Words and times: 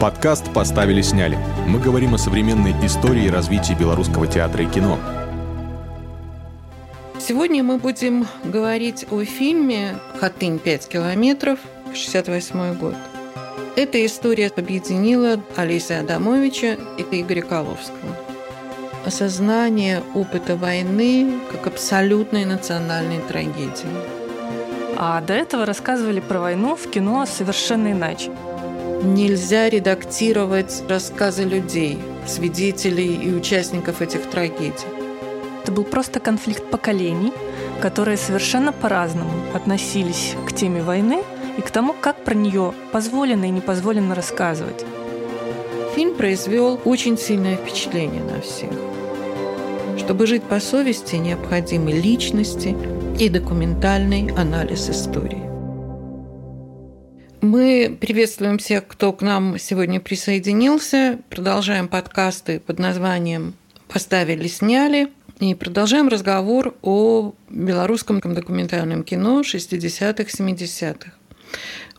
Подкаст 0.00 0.52
«Поставили, 0.52 1.00
сняли». 1.00 1.38
Мы 1.66 1.80
говорим 1.80 2.14
о 2.14 2.18
современной 2.18 2.72
истории 2.84 3.24
и 3.24 3.30
развитии 3.30 3.72
белорусского 3.72 4.26
театра 4.26 4.62
и 4.62 4.66
кино. 4.66 4.98
Сегодня 7.18 7.62
мы 7.62 7.78
будем 7.78 8.26
говорить 8.44 9.06
о 9.10 9.24
фильме 9.24 9.96
«Хатынь. 10.20 10.58
5 10.58 10.88
километров», 10.88 11.60
68 11.94 12.74
год. 12.74 12.94
Эта 13.74 14.04
история 14.04 14.52
объединила 14.54 15.40
Олеся 15.56 16.00
Адамовича 16.00 16.76
и 16.98 17.02
Игоря 17.18 17.40
Коловского. 17.40 18.16
Осознание 19.06 20.02
опыта 20.14 20.56
войны 20.56 21.40
как 21.50 21.68
абсолютной 21.68 22.44
национальной 22.44 23.20
трагедии. 23.20 23.88
А 24.98 25.22
до 25.22 25.32
этого 25.32 25.64
рассказывали 25.64 26.20
про 26.20 26.40
войну 26.40 26.76
в 26.76 26.90
кино 26.90 27.24
совершенно 27.24 27.92
иначе– 27.92 28.30
Нельзя 29.06 29.70
редактировать 29.70 30.82
рассказы 30.88 31.44
людей, 31.44 31.96
свидетелей 32.26 33.14
и 33.14 33.32
участников 33.32 34.02
этих 34.02 34.28
трагедий. 34.28 34.88
Это 35.62 35.70
был 35.70 35.84
просто 35.84 36.18
конфликт 36.18 36.68
поколений, 36.72 37.32
которые 37.80 38.16
совершенно 38.16 38.72
по-разному 38.72 39.30
относились 39.54 40.34
к 40.44 40.52
теме 40.52 40.82
войны 40.82 41.22
и 41.56 41.60
к 41.60 41.70
тому, 41.70 41.92
как 41.92 42.24
про 42.24 42.34
нее 42.34 42.74
позволено 42.90 43.44
и 43.44 43.50
не 43.50 43.60
позволено 43.60 44.16
рассказывать. 44.16 44.84
Фильм 45.94 46.16
произвел 46.16 46.80
очень 46.84 47.16
сильное 47.16 47.54
впечатление 47.54 48.24
на 48.24 48.40
всех. 48.40 48.72
Чтобы 49.98 50.26
жить 50.26 50.42
по 50.42 50.58
совести, 50.58 51.14
необходимы 51.14 51.92
личности 51.92 52.76
и 53.20 53.28
документальный 53.28 54.34
анализ 54.36 54.90
истории. 54.90 55.45
Мы 57.46 57.96
приветствуем 58.00 58.58
всех, 58.58 58.88
кто 58.88 59.12
к 59.12 59.22
нам 59.22 59.56
сегодня 59.56 60.00
присоединился. 60.00 61.20
Продолжаем 61.30 61.86
подкасты 61.86 62.58
под 62.58 62.80
названием 62.80 63.54
«Поставили, 63.86 64.48
сняли». 64.48 65.10
И 65.38 65.54
продолжаем 65.54 66.08
разговор 66.08 66.74
о 66.82 67.34
белорусском 67.48 68.18
документальном 68.18 69.04
кино 69.04 69.42
60-х, 69.42 70.24
70-х. 70.24 71.12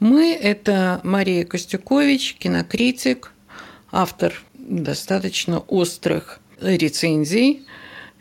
Мы– 0.02 0.34
это 0.42 1.00
Мария 1.06 1.46
Костюкович, 1.46 2.36
кинокритик, 2.38 3.32
автор 3.90 4.34
достаточно 4.54 5.60
острых 5.60 6.42
рецензий 6.60 7.66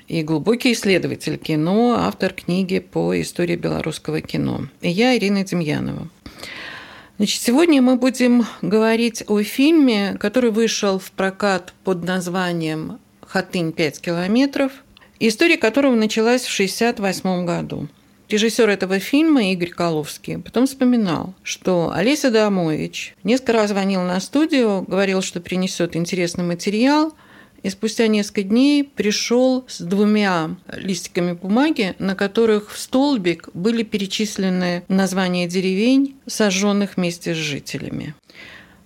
и 0.06 0.22
глубокий 0.22 0.74
исследователь 0.74 1.38
кино, 1.38 1.96
автор 1.98 2.32
книги 2.32 2.78
по 2.78 3.20
истории 3.20 3.56
белорусского 3.56 4.20
кино. 4.20 4.68
И 4.80 4.90
я 4.90 5.16
Ирина 5.16 5.42
Демьянова. 5.42 6.08
Значит, 7.18 7.40
сегодня 7.40 7.80
мы 7.80 7.96
будем 7.96 8.44
говорить 8.60 9.24
о 9.26 9.42
фильме, 9.42 10.18
который 10.20 10.50
вышел 10.50 10.98
в 10.98 11.10
прокат 11.12 11.72
под 11.82 12.04
названием 12.04 12.98
«Хатынь 13.22 13.72
5 13.72 14.00
километров», 14.02 14.70
история 15.18 15.56
которого 15.56 15.94
началась 15.94 16.42
в 16.42 16.52
1968 16.52 17.46
году. 17.46 17.88
Режиссер 18.28 18.68
этого 18.68 18.98
фильма 18.98 19.50
Игорь 19.52 19.70
Коловский 19.70 20.38
потом 20.38 20.66
вспоминал, 20.66 21.32
что 21.42 21.90
Олеся 21.94 22.28
Адамович 22.28 23.14
несколько 23.24 23.54
раз 23.54 23.70
звонил 23.70 24.02
на 24.02 24.20
студию, 24.20 24.82
говорил, 24.86 25.22
что 25.22 25.40
принесет 25.40 25.96
интересный 25.96 26.44
материал– 26.44 27.14
и 27.66 27.70
спустя 27.70 28.06
несколько 28.06 28.44
дней 28.44 28.84
пришел 28.84 29.64
с 29.66 29.80
двумя 29.80 30.54
листиками 30.72 31.32
бумаги, 31.32 31.96
на 31.98 32.14
которых 32.14 32.70
в 32.70 32.78
столбик 32.78 33.48
были 33.54 33.82
перечислены 33.82 34.84
названия 34.86 35.48
деревень, 35.48 36.16
сожженных 36.28 36.96
вместе 36.96 37.34
с 37.34 37.36
жителями. 37.36 38.14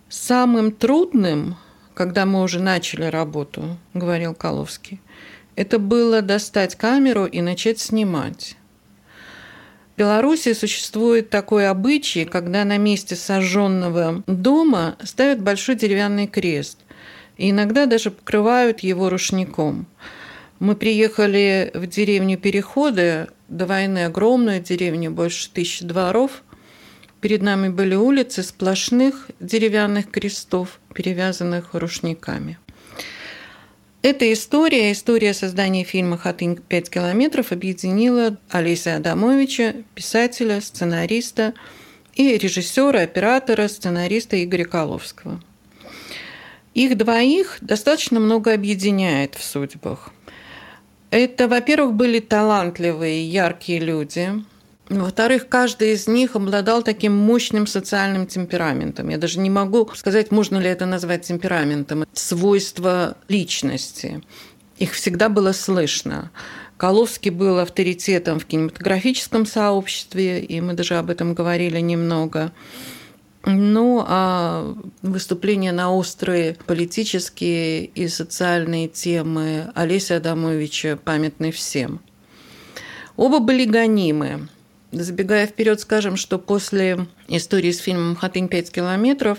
Самым 0.08 0.72
трудным, 0.72 1.56
когда 1.92 2.24
мы 2.24 2.40
уже 2.40 2.58
начали 2.58 3.04
работу, 3.04 3.76
говорил 3.92 4.34
Коловский, 4.34 4.98
это 5.56 5.78
было 5.78 6.22
достать 6.22 6.74
камеру 6.74 7.26
и 7.26 7.42
начать 7.42 7.80
снимать. 7.80 8.56
В 9.94 9.98
Беларуси 9.98 10.54
существует 10.54 11.28
такой 11.28 11.68
обычай, 11.68 12.24
когда 12.24 12.64
на 12.64 12.78
месте 12.78 13.14
сожженного 13.14 14.24
дома 14.26 14.96
ставят 15.04 15.42
большой 15.42 15.74
деревянный 15.74 16.26
крест– 16.26 16.78
и 17.40 17.50
иногда 17.50 17.86
даже 17.86 18.10
покрывают 18.10 18.80
его 18.80 19.08
рушником. 19.08 19.86
Мы 20.58 20.76
приехали 20.76 21.70
в 21.72 21.86
деревню 21.86 22.36
Переходы, 22.36 23.28
до 23.48 23.64
войны 23.64 24.04
огромную 24.04 24.60
деревню, 24.60 25.10
больше 25.10 25.50
тысячи 25.50 25.82
дворов. 25.82 26.42
Перед 27.22 27.40
нами 27.40 27.70
были 27.70 27.94
улицы 27.94 28.42
сплошных 28.42 29.30
деревянных 29.40 30.10
крестов, 30.10 30.80
перевязанных 30.94 31.70
рушниками. 31.72 32.58
Эта 34.02 34.30
история, 34.30 34.92
история 34.92 35.32
создания 35.32 35.84
фильма 35.84 36.18
«Хатынь 36.18 36.56
5 36.56 36.90
километров» 36.90 37.52
объединила 37.52 38.36
Олеся 38.50 38.96
Адамовича, 38.96 39.76
писателя, 39.94 40.60
сценариста 40.60 41.54
и 42.14 42.36
режиссера, 42.36 43.00
оператора, 43.00 43.66
сценариста 43.68 44.44
Игоря 44.44 44.66
Коловского– 44.66 45.42
их 46.84 46.96
двоих 46.96 47.58
достаточно 47.60 48.20
много 48.20 48.54
объединяет 48.54 49.34
в 49.34 49.44
судьбах. 49.44 50.10
Это, 51.10 51.48
во-первых, 51.48 51.94
были 51.94 52.20
талантливые, 52.20 53.26
яркие 53.26 53.80
люди. 53.80 54.30
Во-вторых, 54.88 55.48
каждый 55.48 55.92
из 55.92 56.08
них 56.08 56.36
обладал 56.36 56.82
таким 56.82 57.16
мощным 57.16 57.66
социальным 57.66 58.26
темпераментом. 58.26 59.08
Я 59.08 59.18
даже 59.18 59.38
не 59.38 59.50
могу 59.50 59.88
сказать, 59.94 60.30
можно 60.30 60.58
ли 60.58 60.68
это 60.68 60.86
назвать 60.86 61.22
темпераментом. 61.22 62.06
Свойство 62.12 63.16
личности. 63.28 64.22
Их 64.78 64.92
всегда 64.92 65.28
было 65.28 65.52
слышно. 65.52 66.30
Коловский 66.76 67.30
был 67.30 67.58
авторитетом 67.58 68.40
в 68.40 68.46
кинематографическом 68.46 69.46
сообществе, 69.46 70.40
и 70.40 70.60
мы 70.60 70.72
даже 70.72 70.96
об 70.96 71.10
этом 71.10 71.34
говорили 71.34 71.78
немного. 71.78 72.52
Ну, 73.44 74.04
а 74.06 74.76
выступления 75.02 75.72
на 75.72 75.92
острые 75.94 76.56
политические 76.66 77.86
и 77.86 78.06
социальные 78.08 78.88
темы 78.88 79.72
Олеся 79.74 80.16
Адамовича 80.16 80.98
памятны 81.02 81.50
всем. 81.50 82.00
Оба 83.16 83.38
были 83.38 83.64
гонимы. 83.64 84.48
Забегая 84.92 85.46
вперед, 85.46 85.80
скажем, 85.80 86.16
что 86.16 86.38
после 86.38 87.06
истории 87.28 87.70
с 87.70 87.78
фильмом 87.78 88.16
«Хатынь 88.16 88.48
5 88.48 88.70
километров» 88.70 89.38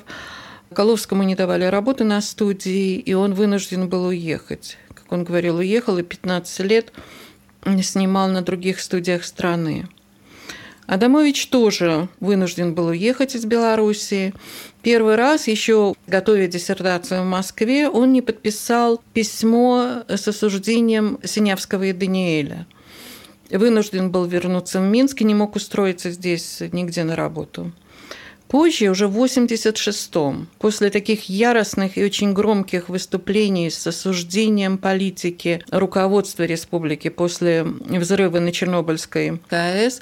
Коловскому 0.73 1.23
не 1.23 1.35
давали 1.35 1.65
работы 1.65 2.05
на 2.05 2.21
студии, 2.21 2.95
и 2.95 3.13
он 3.13 3.33
вынужден 3.33 3.89
был 3.89 4.05
уехать. 4.05 4.77
Как 4.93 5.11
он 5.11 5.25
говорил, 5.25 5.57
уехал 5.57 5.97
и 5.97 6.03
15 6.03 6.59
лет 6.61 6.93
снимал 7.81 8.29
на 8.29 8.41
других 8.41 8.79
студиях 8.79 9.25
страны. 9.25 9.89
Адамович 10.91 11.47
тоже 11.47 12.09
вынужден 12.19 12.75
был 12.75 12.87
уехать 12.87 13.33
из 13.33 13.45
Белоруссии. 13.45 14.33
Первый 14.81 15.15
раз, 15.15 15.47
еще 15.47 15.95
готовя 16.05 16.47
диссертацию 16.47 17.21
в 17.21 17.25
Москве, 17.25 17.87
он 17.87 18.11
не 18.11 18.21
подписал 18.21 19.01
письмо 19.13 20.03
с 20.09 20.27
осуждением 20.27 21.17
Синявского 21.23 21.83
и 21.83 21.93
Даниэля. 21.93 22.67
Вынужден 23.49 24.11
был 24.11 24.25
вернуться 24.25 24.81
в 24.81 24.83
Минск 24.83 25.21
и 25.21 25.23
не 25.23 25.33
мог 25.33 25.55
устроиться 25.55 26.11
здесь 26.11 26.61
нигде 26.73 27.05
на 27.05 27.15
работу. 27.15 27.71
Позже, 28.49 28.89
уже 28.89 29.07
в 29.07 29.17
86-м, 29.17 30.49
после 30.59 30.89
таких 30.89 31.29
яростных 31.29 31.97
и 31.97 32.03
очень 32.03 32.33
громких 32.33 32.89
выступлений 32.89 33.69
с 33.69 33.87
осуждением 33.87 34.77
политики 34.77 35.63
руководства 35.71 36.43
республики 36.43 37.07
после 37.07 37.63
взрыва 37.63 38.41
на 38.41 38.51
Чернобыльской 38.51 39.39
КАЭС, 39.47 40.01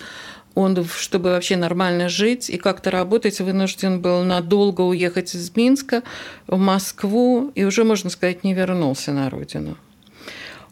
он, 0.55 0.83
чтобы 0.85 1.29
вообще 1.29 1.55
нормально 1.55 2.09
жить 2.09 2.49
и 2.49 2.57
как-то 2.57 2.91
работать, 2.91 3.39
вынужден 3.39 4.01
был 4.01 4.23
надолго 4.23 4.81
уехать 4.81 5.35
из 5.35 5.55
Минска 5.55 6.03
в 6.47 6.57
Москву 6.57 7.51
и 7.55 7.63
уже, 7.63 7.83
можно 7.83 8.09
сказать, 8.09 8.43
не 8.43 8.53
вернулся 8.53 9.11
на 9.11 9.29
родину. 9.29 9.77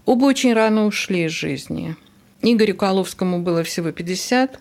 Оба 0.06 0.26
очень 0.26 0.54
рано 0.54 0.86
ушли 0.86 1.26
из 1.26 1.32
жизни. 1.32 1.96
Игорю 2.42 2.76
Коловскому 2.76 3.42
было 3.42 3.64
всего 3.64 3.92
50. 3.92 4.60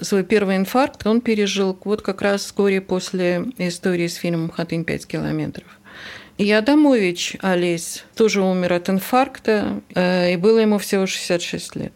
Свой 0.00 0.24
первый 0.24 0.56
инфаркт 0.56 1.06
он 1.06 1.20
пережил 1.20 1.78
вот 1.84 2.02
как 2.02 2.22
раз 2.22 2.42
вскоре 2.42 2.80
после 2.80 3.44
истории 3.58 4.06
с 4.06 4.16
фильмом 4.16 4.50
«Хатынь 4.50 4.84
5 4.84 5.06
километров». 5.06 5.66
И 6.38 6.50
Адамович 6.50 7.36
Олесь 7.40 8.04
тоже 8.16 8.42
умер 8.42 8.72
от 8.72 8.88
инфаркта, 8.88 9.80
э, 9.94 10.32
и 10.32 10.36
было 10.36 10.58
ему 10.58 10.78
всего 10.78 11.06
66 11.06 11.76
лет. 11.76 11.92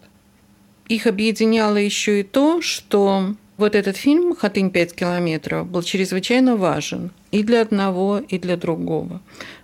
Их 0.88 1.06
объединяло 1.06 1.77
еще 1.77 2.21
и 2.21 2.23
то, 2.23 2.62
что 2.62 3.35
вот 3.56 3.75
этот 3.75 3.97
фильм 3.97 4.37
«Хатынь 4.37 4.71
5 4.71 4.94
километров» 4.94 5.67
был 5.67 5.83
чрезвычайно 5.83 6.56
важен 6.56 7.11
и 7.33 7.43
для 7.43 7.62
одного, 7.62 8.19
и 8.19 8.38
для 8.38 8.56
другого. 8.56 9.21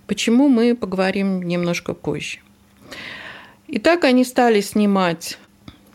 Почему 0.07 0.49
мы 0.49 0.75
поговорим 0.75 1.43
немножко 1.43 1.95
позже. 1.95 2.39
Итак, 3.69 4.05
они 4.05 4.25
стали 4.25 4.61
снимать 4.61 5.39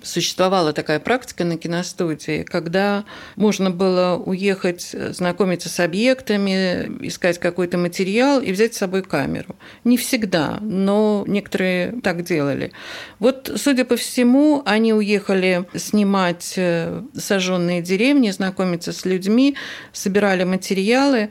существовала 0.07 0.73
такая 0.73 0.99
практика 0.99 1.43
на 1.43 1.57
киностудии, 1.57 2.43
когда 2.43 3.05
можно 3.35 3.69
было 3.69 4.15
уехать, 4.23 4.95
знакомиться 5.11 5.69
с 5.69 5.79
объектами, 5.79 7.05
искать 7.05 7.39
какой-то 7.39 7.77
материал 7.77 8.41
и 8.41 8.51
взять 8.51 8.73
с 8.73 8.77
собой 8.77 9.03
камеру. 9.03 9.55
Не 9.83 9.97
всегда, 9.97 10.57
но 10.61 11.23
некоторые 11.27 11.99
так 12.01 12.23
делали. 12.23 12.71
Вот, 13.19 13.51
судя 13.55 13.85
по 13.85 13.95
всему, 13.95 14.61
они 14.65 14.93
уехали 14.93 15.65
снимать 15.75 16.53
э, 16.57 17.03
сожженные 17.15 17.81
деревни, 17.81 18.31
знакомиться 18.31 18.93
с 18.93 19.05
людьми, 19.05 19.55
собирали 19.93 20.43
материалы. 20.43 21.29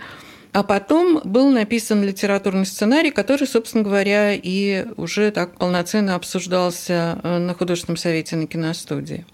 А 0.56 0.62
потом 0.62 1.20
был 1.22 1.50
написан 1.50 2.02
литературный 2.02 2.64
сценарий, 2.64 3.10
который, 3.10 3.46
собственно 3.46 3.84
говоря, 3.84 4.32
и 4.32 4.86
уже 4.96 5.30
так 5.30 5.58
полноценно 5.58 6.14
обсуждался 6.14 7.20
э, 7.22 7.36
на 7.36 7.52
художественном 7.52 7.98
совете 7.98 8.36
на 8.36 8.46
киностудии. 8.46 9.26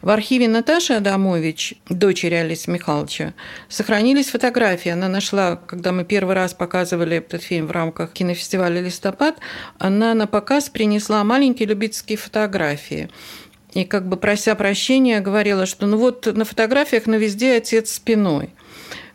В 0.00 0.10
архиве 0.10 0.46
Наташи 0.46 0.92
Адамович, 0.92 1.74
дочери 1.88 2.34
Алисы 2.34 2.70
Михайловича, 2.70 3.34
сохранились 3.68 4.30
фотографии. 4.30 4.90
Она 4.90 5.08
нашла, 5.08 5.56
когда 5.56 5.90
мы 5.90 6.04
первый 6.04 6.36
раз 6.36 6.54
показывали 6.54 7.16
этот 7.16 7.42
фильм 7.42 7.66
в 7.66 7.72
рамках 7.72 8.12
кинофестиваля 8.12 8.80
«Листопад», 8.80 9.38
она 9.80 10.14
на 10.14 10.28
показ 10.28 10.68
принесла 10.68 11.24
маленькие 11.24 11.66
любительские 11.66 12.16
фотографии. 12.16 13.10
И 13.72 13.82
как 13.84 14.08
бы 14.08 14.16
прося 14.16 14.54
прощения, 14.54 15.18
говорила, 15.18 15.66
что 15.66 15.86
ну 15.86 15.96
вот 15.96 16.26
на 16.26 16.44
фотографиях 16.44 17.06
на 17.06 17.16
везде 17.16 17.56
отец 17.56 17.90
спиной– 17.90 18.50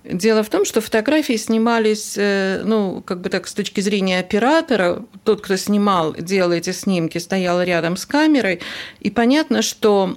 Дело 0.03 0.43
в 0.43 0.49
том, 0.49 0.63
что 0.63 0.79
фотографии 0.79 1.35
снимались, 1.35 2.13
э, 2.17 2.61
ну, 2.63 3.01
как 3.01 3.19
бы 3.19 3.29
так, 3.29 3.47
с 3.47 3.53
точки 3.53 3.81
зрения 3.81 4.19
оператора, 4.19 5.03
тот, 5.25 5.41
кто 5.41 5.57
снимал, 5.57 6.13
делал 6.13 6.53
эти 6.53 6.71
снимки, 6.71 7.17
стоял 7.17 7.61
рядом 7.61 7.97
с 7.97 8.05
камерой, 8.05 8.61
и 9.01 9.11
понятно, 9.11 9.61
что 9.61 10.15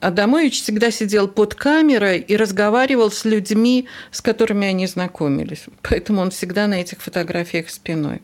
Адамович 0.00 0.60
всегда 0.60 0.90
сидел 0.90 1.28
под 1.28 1.54
камерой 1.54 2.18
и 2.18 2.36
разговаривал 2.36 3.12
с 3.12 3.24
людьми, 3.24 3.86
с 4.10 4.20
которыми 4.20 4.66
они 4.66 4.86
знакомились. 4.86 5.66
Поэтому 5.82 6.20
он 6.20 6.30
всегда 6.30 6.66
на 6.66 6.80
этих 6.80 7.00
фотографиях 7.00 7.70
спиной. 7.70 8.22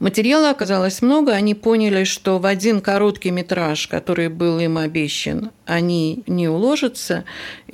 Материала 0.00 0.50
оказалось 0.50 1.02
много, 1.02 1.32
они 1.32 1.54
поняли, 1.54 2.04
что 2.04 2.38
в 2.38 2.46
один 2.46 2.80
короткий 2.80 3.30
метраж, 3.30 3.86
который 3.86 4.28
был 4.28 4.58
им 4.58 4.78
обещан, 4.78 5.50
они 5.66 6.24
не 6.26 6.48
уложатся, 6.48 7.24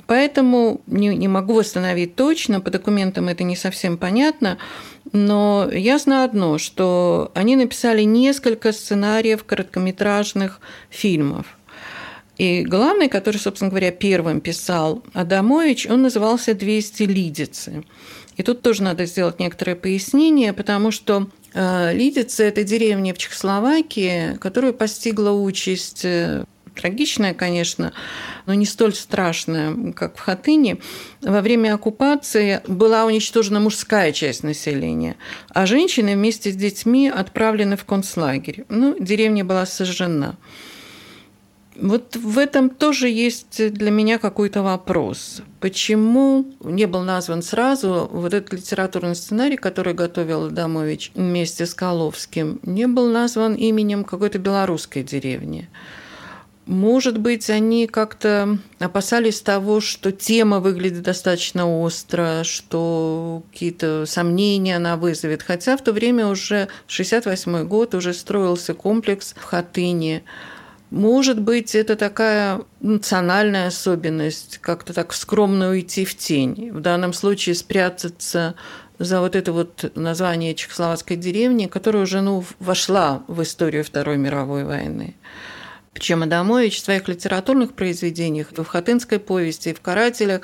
поэтому 0.07 0.81
не, 0.87 1.15
не 1.15 1.27
могу 1.27 1.53
восстановить 1.53 2.15
точно, 2.15 2.61
по 2.61 2.69
документам 2.69 3.27
это 3.27 3.43
не 3.43 3.55
совсем 3.55 3.97
понятно, 3.97 4.57
но 5.11 5.69
ясно 5.71 6.23
одно, 6.23 6.57
что 6.57 7.31
они 7.33 7.55
написали 7.55 8.03
несколько 8.03 8.71
сценариев 8.71 9.43
короткометражных 9.43 10.59
фильмов. 10.89 11.57
И 12.37 12.63
главный, 12.63 13.09
который, 13.09 13.37
собственно 13.37 13.69
говоря, 13.69 13.91
первым 13.91 14.41
писал 14.41 15.03
Адамович, 15.13 15.87
он 15.87 16.01
назывался 16.01 16.53
«200 16.53 17.05
лидицы». 17.05 17.83
И 18.37 18.43
тут 18.43 18.61
тоже 18.61 18.81
надо 18.81 19.05
сделать 19.05 19.39
некоторое 19.39 19.75
пояснение, 19.75 20.53
потому 20.53 20.89
что 20.89 21.27
Лидица– 21.53 22.43
это 22.45 22.63
деревня 22.63 23.13
в 23.13 23.17
Чехословакии, 23.17 24.37
которую 24.37 24.73
постигла 24.73 25.31
участь 25.31 26.05
э, 26.05 26.45
трагичная, 26.75 27.33
конечно, 27.33 27.93
но 28.45 28.53
не 28.53 28.65
столь 28.65 28.93
страшная, 28.93 29.91
как 29.93 30.17
в 30.17 30.19
Хатыне. 30.19 30.77
Во 31.21 31.41
время 31.41 31.75
оккупации 31.75 32.61
была 32.67 33.05
уничтожена 33.05 33.59
мужская 33.59 34.11
часть 34.11 34.43
населения, 34.43 35.17
а 35.49 35.65
женщины 35.65 36.15
вместе 36.15 36.51
с 36.51 36.55
детьми 36.55 37.09
отправлены 37.09 37.77
в 37.77 37.85
концлагерь. 37.85 38.65
Ну, 38.69 38.95
деревня 38.99 39.43
была 39.45 39.65
сожжена. 39.65 40.37
Вот 41.75 42.15
в 42.15 42.37
этом 42.37 42.69
тоже 42.69 43.07
есть 43.07 43.73
для 43.73 43.91
меня 43.91 44.17
какой-то 44.17 44.61
вопрос. 44.61 45.41
Почему 45.59 46.45
не 46.61 46.85
был 46.85 47.01
назван 47.01 47.41
сразу 47.41 48.09
вот 48.11 48.33
этот 48.33 48.53
литературный 48.53 49.15
сценарий, 49.15 49.57
который 49.57 49.93
готовил 49.93 50.45
Адамович 50.45 51.11
вместе 51.15 51.65
с 51.65 51.73
Коловским, 51.73 52.59
не 52.63 52.87
был 52.87 53.09
назван 53.09 53.55
именем 53.55 54.03
какой-то 54.03 54.37
белорусской 54.37 55.03
деревни? 55.03 55.69
Может 56.67 57.17
быть, 57.17 57.49
они 57.49 57.87
как-то 57.87 58.59
опасались 58.79 59.41
того, 59.41 59.81
что 59.81 60.11
тема 60.11 60.59
выглядит 60.59 61.01
достаточно 61.01 61.67
остро, 61.67 62.43
что 62.43 63.43
какие-то 63.51 64.05
сомнения 64.05 64.75
она 64.75 64.95
вызовет. 64.95 65.41
Хотя 65.41 65.75
в 65.75 65.83
то 65.83 65.91
время 65.91 66.27
уже 66.27 66.67
68 66.87 67.65
год 67.65 67.95
уже 67.95 68.13
строился 68.13 68.73
комплекс 68.73 69.33
в 69.37 69.43
Хатыне. 69.43 70.23
Может 70.91 71.39
быть, 71.39 71.73
это 71.73 71.95
такая 71.95 72.61
национальная 72.81 73.67
особенность, 73.67 74.57
как-то 74.57 74.91
так 74.93 75.13
скромно 75.13 75.69
уйти 75.69 76.03
в 76.03 76.17
тень. 76.17 76.69
В 76.71 76.81
данном 76.81 77.13
случае 77.13 77.55
спрятаться 77.55 78.55
за 78.99 79.21
вот 79.21 79.37
это 79.37 79.53
вот 79.53 79.89
название 79.95 80.53
чехословацкой 80.53 81.15
деревни, 81.15 81.67
которая 81.67 82.03
уже 82.03 82.19
ну, 82.19 82.43
вошла 82.59 83.23
в 83.27 83.41
историю 83.41 83.85
Второй 83.85 84.17
мировой 84.17 84.65
войны. 84.65 85.15
Причем 85.93 86.23
Адамович 86.23 86.77
в 86.77 86.83
своих 86.83 87.07
литературных 87.07 87.73
произведениях, 87.73 88.47
в 88.51 88.63
Хатынской 88.65 89.19
повести, 89.19 89.73
в 89.73 89.79
«Карателях», 89.79 90.41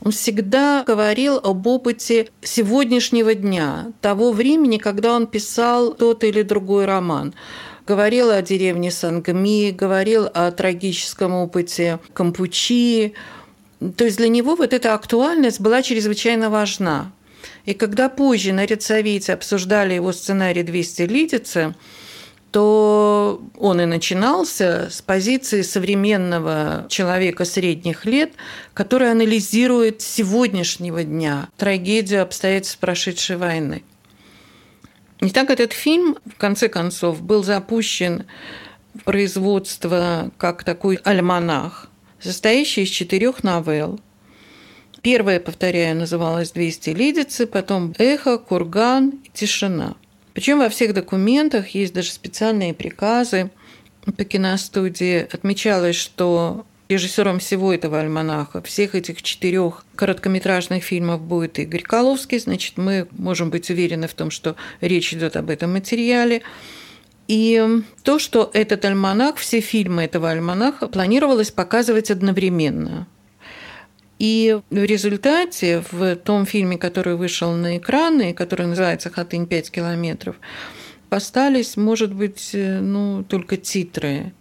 он 0.00 0.12
всегда 0.12 0.82
говорил 0.86 1.36
об 1.36 1.66
опыте 1.66 2.28
сегодняшнего 2.42 3.34
дня, 3.34 3.92
того 4.00 4.32
времени, 4.32 4.78
когда 4.78 5.14
он 5.14 5.26
писал 5.26 5.92
тот 5.92 6.24
или 6.24 6.42
другой 6.42 6.86
роман 6.86 7.34
говорил 7.90 8.30
о 8.30 8.40
деревне 8.40 8.92
Сангми, 8.92 9.72
говорил 9.72 10.28
о 10.32 10.52
трагическом 10.52 11.34
опыте 11.34 11.98
Кампучи. 12.12 13.14
То 13.96 14.04
есть 14.04 14.16
для 14.18 14.28
него 14.28 14.54
вот 14.54 14.72
эта 14.72 14.94
актуальность 14.94 15.60
была 15.60 15.82
чрезвычайно 15.82 16.50
важна. 16.50 17.10
И 17.64 17.74
когда 17.74 18.08
позже 18.08 18.52
на 18.52 18.64
Редсовете 18.64 19.32
обсуждали 19.32 19.94
его 19.94 20.12
сценарий 20.12 20.62
«200 20.62 21.06
лидицы», 21.08 21.74
то 22.52 23.42
он 23.58 23.80
и 23.80 23.86
начинался 23.86 24.88
с 24.88 25.02
позиции 25.02 25.62
современного 25.62 26.86
человека 26.88 27.44
средних 27.44 28.06
лет, 28.06 28.34
который 28.72 29.10
анализирует 29.10 30.00
сегодняшнего 30.00 31.02
дня 31.02 31.48
трагедию 31.56 32.22
обстоятельств 32.22 32.78
прошедшей 32.78 33.36
войны. 33.36 33.82
И 35.20 35.30
так 35.30 35.50
этот 35.50 35.72
фильм, 35.72 36.16
в 36.24 36.36
конце 36.38 36.68
концов, 36.68 37.22
был 37.22 37.44
запущен 37.44 38.24
в 38.94 39.04
производство 39.04 40.30
как 40.38 40.64
такой 40.64 40.96
альманах, 40.96 41.90
состоящий 42.18 42.82
из 42.82 42.88
четырех 42.88 43.44
новелл. 43.44 44.00
Первая, 45.02 45.40
повторяю, 45.40 45.96
называлась 45.96 46.52
«200 46.52 46.94
лидицы», 46.94 47.46
потом 47.46 47.94
«Эхо», 47.98 48.38
«Курган» 48.38 49.20
«Тишина». 49.32 49.94
Причем 50.34 50.58
во 50.58 50.68
всех 50.68 50.94
документах 50.94 51.68
есть 51.68 51.92
даже 51.92 52.10
специальные 52.10 52.74
приказы 52.74 53.50
по 54.16 54.24
киностудии. 54.24 55.26
Отмечалось, 55.32 55.96
что 55.96 56.64
Режиссером 56.90 57.38
всего 57.38 57.72
этого 57.72 58.00
альманаха, 58.00 58.60
всех 58.62 58.96
этих 58.96 59.22
четырех 59.22 59.84
короткометражных 59.94 60.82
фильмов 60.82 61.20
будет 61.22 61.60
Игорь 61.60 61.82
Коловский, 61.82 62.40
значит, 62.40 62.78
мы 62.78 63.06
можем 63.12 63.48
быть 63.48 63.70
уверены 63.70 64.08
в 64.08 64.14
том, 64.14 64.32
что 64.32 64.56
речь 64.80 65.14
идет 65.14 65.36
об 65.36 65.50
этом 65.50 65.72
материале. 65.72 66.42
И 67.28 67.64
то, 68.02 68.18
что 68.18 68.50
этот 68.52 68.84
альманах, 68.84 69.36
все 69.36 69.60
фильмы 69.60 70.02
этого 70.02 70.30
альманаха 70.30 70.88
планировалось 70.88 71.52
показывать 71.52 72.10
одновременно. 72.10 73.06
И 74.18 74.58
в 74.68 74.82
результате 74.82 75.84
в 75.92 76.16
том 76.16 76.44
фильме, 76.44 76.76
который 76.76 77.14
вышел 77.14 77.52
на 77.52 77.78
экраны, 77.78 78.34
который 78.34 78.66
называется 78.66 79.10
«Хатынь 79.10 79.46
5 79.46 79.70
километров», 79.70 80.34
остались, 81.08 81.76
может 81.76 82.12
быть, 82.12 82.50
ну, 82.52 83.22
только 83.22 83.56
титры 83.56 84.32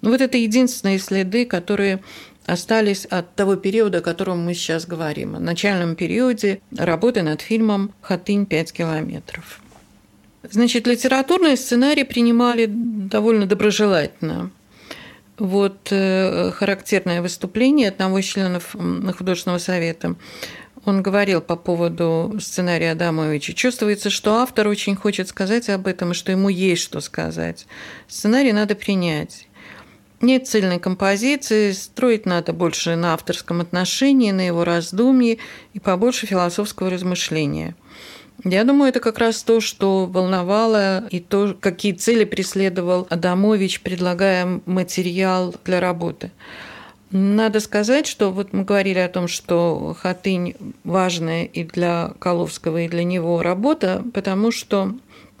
ну, 0.00 0.10
вот 0.10 0.20
это 0.20 0.36
единственные 0.38 0.98
следы, 0.98 1.44
которые 1.44 2.00
остались 2.46 3.04
от 3.06 3.34
того 3.34 3.56
периода, 3.56 3.98
о 3.98 4.02
котором 4.02 4.44
мы 4.44 4.54
сейчас 4.54 4.86
говорим, 4.86 5.36
о 5.36 5.40
начальном 5.40 5.96
периоде 5.96 6.60
работы 6.76 7.22
над 7.22 7.40
фильмом 7.40 7.92
«Хатынь 8.00 8.46
5 8.46 8.72
километров». 8.72 9.60
Значит, 10.50 10.86
литературный 10.86 11.56
сценарий 11.56 12.04
принимали 12.04 12.66
довольно 12.68 13.46
доброжелательно. 13.46 14.50
Вот 15.38 15.88
э, 15.90 16.50
характерное 16.52 17.20
выступление 17.20 17.88
одного 17.88 18.20
из 18.20 18.24
членов 18.26 18.74
художественного 19.18 19.58
совета. 19.58 20.14
Он 20.84 21.02
говорил 21.02 21.40
по 21.40 21.56
поводу 21.56 22.36
сценария 22.40 22.92
Адамовича. 22.92 23.54
Чувствуется, 23.54 24.08
что 24.08 24.36
автор 24.36 24.68
очень 24.68 24.94
хочет 24.94 25.28
сказать 25.28 25.68
об 25.68 25.88
этом, 25.88 26.12
и 26.12 26.14
что 26.14 26.30
ему 26.30 26.48
есть 26.48 26.82
что 26.82 27.00
сказать. 27.00 27.66
Сценарий 28.06 28.52
надо 28.52 28.76
принять. 28.76 29.45
Нет 30.22 30.48
цельной 30.48 30.78
композиции, 30.78 31.72
строить 31.72 32.24
надо 32.24 32.54
больше 32.54 32.96
на 32.96 33.12
авторском 33.12 33.60
отношении, 33.60 34.30
на 34.30 34.46
его 34.46 34.64
раздумье 34.64 35.38
и 35.74 35.80
побольше 35.80 36.26
философского 36.26 36.88
размышления. 36.88 37.76
Я 38.44 38.64
думаю, 38.64 38.90
это 38.90 39.00
как 39.00 39.18
раз 39.18 39.42
то, 39.42 39.60
что 39.60 40.06
волновало 40.06 41.06
и 41.08 41.20
то, 41.20 41.56
какие 41.58 41.92
цели 41.92 42.24
преследовал 42.24 43.06
Адамович, 43.10 43.80
предлагая 43.80 44.60
материал 44.66 45.54
для 45.64 45.80
работы. 45.80 46.30
Надо 47.10 47.60
сказать, 47.60 48.06
что 48.06 48.30
вот 48.30 48.52
мы 48.52 48.64
говорили 48.64 48.98
о 48.98 49.08
том, 49.08 49.28
что 49.28 49.96
Хатынь 50.00 50.54
важная 50.82 51.44
и 51.44 51.62
для 51.62 52.14
Коловского, 52.18 52.82
и 52.82 52.88
для 52.88 53.04
него 53.04 53.42
работа, 53.42 54.04
потому 54.12 54.50
что 54.50 54.94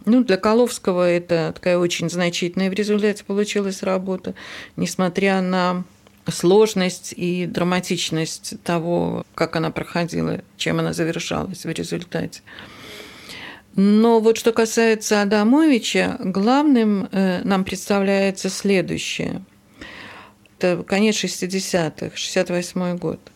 ну, 0.06 0.24
для 0.24 0.36
Коловского 0.36 1.08
это 1.08 1.52
такая 1.54 1.78
очень 1.78 2.08
значительная 2.08 2.70
в 2.70 2.72
результате 2.72 3.24
получилась 3.24 3.82
работа, 3.82 4.34
несмотря 4.76 5.40
на 5.40 5.84
сложность 6.28 7.12
и 7.16 7.46
драматичность 7.46 8.54
того, 8.62 9.24
как 9.34 9.56
она 9.56 9.70
проходила, 9.70 10.40
чем 10.56 10.78
она 10.78 10.92
завершалась 10.92 11.64
в 11.64 11.68
результате. 11.68 12.42
Но 13.74 14.20
вот 14.20 14.38
что 14.38 14.52
касается 14.52 15.22
Адамовича, 15.22 16.16
главным 16.20 17.08
э, 17.12 17.42
нам 17.44 17.64
представляется 17.64 18.48
следующее. 18.48 19.42
Это 20.58 20.82
конец 20.82 21.16
60-х, 21.16 22.16
68 22.16 22.96
год– 22.96 23.20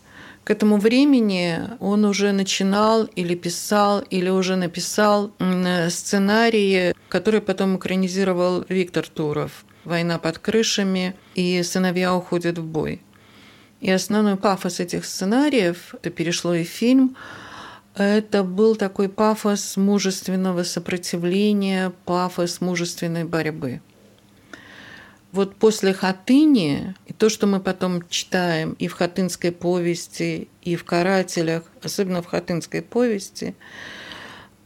к 0.50 0.52
этому 0.52 0.78
времени 0.78 1.60
он 1.78 2.04
уже 2.04 2.32
начинал 2.32 3.04
или 3.04 3.36
писал, 3.36 4.00
или 4.00 4.30
уже 4.30 4.56
написал 4.56 5.30
сценарии, 5.90 6.92
которые 7.08 7.40
потом 7.40 7.76
экранизировал 7.76 8.64
Виктор 8.68 9.06
Туров. 9.08 9.64
«Война 9.84 10.18
под 10.18 10.40
крышами» 10.40 11.14
и 11.36 11.62
«Сыновья 11.62 12.16
уходят 12.16 12.58
в 12.58 12.64
бой». 12.64 13.00
И 13.80 13.92
основной 13.92 14.34
пафос 14.34 14.80
этих 14.80 15.04
сценариев, 15.04 15.94
это 15.94 16.10
перешло 16.10 16.52
и 16.52 16.64
в 16.64 16.68
фильм, 16.68 17.16
это 17.94 18.42
был 18.42 18.74
такой 18.74 19.08
пафос 19.08 19.76
мужественного 19.76 20.64
сопротивления, 20.64 21.92
пафос 22.04 22.60
мужественной 22.60 23.22
борьбы 23.22 23.82
вот 25.32 25.54
после 25.56 25.92
Хатыни, 25.92 26.94
и 27.06 27.12
то, 27.12 27.28
что 27.28 27.46
мы 27.46 27.60
потом 27.60 28.06
читаем 28.08 28.72
и 28.78 28.88
в 28.88 28.94
Хатынской 28.94 29.52
повести, 29.52 30.48
и 30.62 30.76
в 30.76 30.84
«Карателях», 30.84 31.64
особенно 31.82 32.22
в 32.22 32.26
Хатынской 32.26 32.82
повести, 32.82 33.54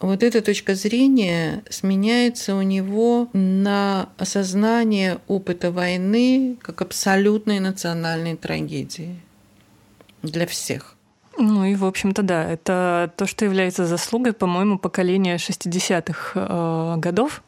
вот 0.01 0.23
эта 0.23 0.43
точка 0.43 0.75
зрения 0.75 1.63
сменяется 1.71 2.57
у 2.57 2.63
него 2.63 3.29
на 3.33 4.11
осознание 4.19 5.19
опыта 5.29 5.71
войны 5.71 6.57
как 6.61 6.83
абсолютной 6.83 7.61
национальной 7.61 8.37
трагедии 8.37 9.21
для 10.23 10.47
всех. 10.47 10.97
Ну 11.39 11.65
и, 11.65 11.75
в 11.75 11.85
общем-то, 11.85 12.23
да, 12.23 12.45
это 12.45 13.13
то, 13.17 13.27
что 13.27 13.45
является 13.45 13.87
заслугой, 13.87 14.35
по-моему, 14.35 14.79
поколения 14.79 15.37
60-х 15.37 16.33
э, 16.35 17.01
годов, 17.01 17.43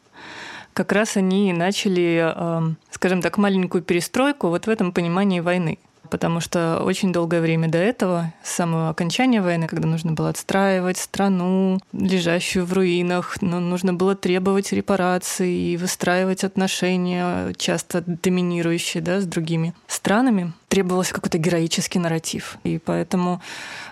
как 0.77 0.91
раз 0.91 1.17
они 1.17 1.51
начали, 1.53 2.31
эм, 2.35 2.77
скажем 2.91 3.23
так, 3.23 3.39
маленькую 3.39 3.81
перестройку 3.81 4.49
вот 4.49 4.67
в 4.67 4.69
этом 4.69 4.91
понимании 4.91 5.39
войны 5.39 5.79
потому 6.07 6.39
что 6.39 6.81
очень 6.83 7.13
долгое 7.13 7.41
время 7.41 7.67
до 7.67 7.77
этого, 7.77 8.33
с 8.43 8.51
самого 8.51 8.89
окончания 8.89 9.41
войны, 9.41 9.67
когда 9.67 9.87
нужно 9.87 10.13
было 10.13 10.29
отстраивать 10.29 10.97
страну, 10.97 11.79
лежащую 11.93 12.65
в 12.65 12.73
руинах, 12.73 13.41
но 13.41 13.59
нужно 13.59 13.93
было 13.93 14.15
требовать 14.15 14.71
репараций 14.71 15.51
и 15.51 15.77
выстраивать 15.77 16.43
отношения, 16.43 17.53
часто 17.57 18.03
доминирующие 18.05 19.03
да, 19.03 19.21
с 19.21 19.25
другими 19.25 19.73
странами, 19.87 20.53
требовался 20.69 21.13
какой-то 21.13 21.37
героический 21.37 21.99
нарратив. 21.99 22.57
И 22.63 22.79
поэтому 22.79 23.41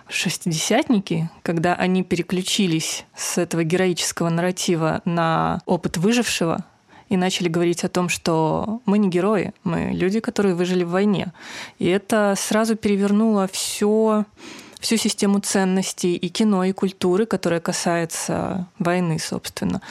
шестидесятники, 0.08 1.30
когда 1.42 1.76
они 1.76 2.04
переключились 2.04 3.06
с 3.16 3.38
этого 3.38 3.64
героического 3.64 4.30
нарратива 4.30 5.02
на 5.06 5.62
опыт 5.66 5.98
выжившего, 5.98 6.64
и 7.10 7.18
начали 7.18 7.48
говорить 7.48 7.84
о 7.84 7.90
том, 7.90 8.10
что 8.10 8.82
мы 8.86 8.98
не 8.98 9.10
герои, 9.10 9.54
мы 9.64 9.92
люди, 9.94 10.20
которые 10.20 10.56
выжили 10.56 10.84
в 10.84 10.90
войне. 10.90 11.34
И 11.80 11.88
это 11.88 12.34
сразу 12.38 12.76
перевернуло 12.76 13.48
все 13.52 14.26
всю 14.80 14.98
систему 14.98 15.40
ценностей 15.40 16.16
и 16.16 16.30
кино, 16.30 16.64
и 16.64 16.72
культуры, 16.72 17.26
которая 17.26 17.60
касается 17.60 18.68
войны, 18.78 19.18
собственно. 19.20 19.82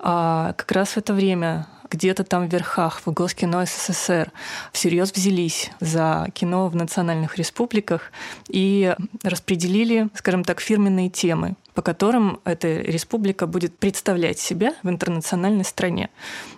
А 0.00 0.54
как 0.54 0.72
раз 0.72 0.90
в 0.90 0.96
это 0.96 1.12
время 1.12 1.68
где-то 1.92 2.24
там 2.24 2.48
в 2.48 2.52
верхах, 2.52 3.02
в 3.04 3.12
Госкино 3.12 3.64
СССР, 3.66 4.32
всерьез 4.72 5.12
взялись 5.12 5.70
за 5.78 6.26
кино 6.32 6.68
в 6.68 6.74
национальных 6.74 7.36
республиках 7.36 8.10
и 8.48 8.96
распределили, 9.22 10.08
скажем 10.14 10.42
так, 10.42 10.60
фирменные 10.60 11.10
темы 11.10 11.54
по 11.74 11.82
которым 11.82 12.40
эта 12.44 12.68
республика 12.68 13.46
будет 13.46 13.78
представлять 13.78 14.38
себя 14.38 14.74
в 14.82 14.88
интернациональной 14.88 15.64
стране. 15.64 16.10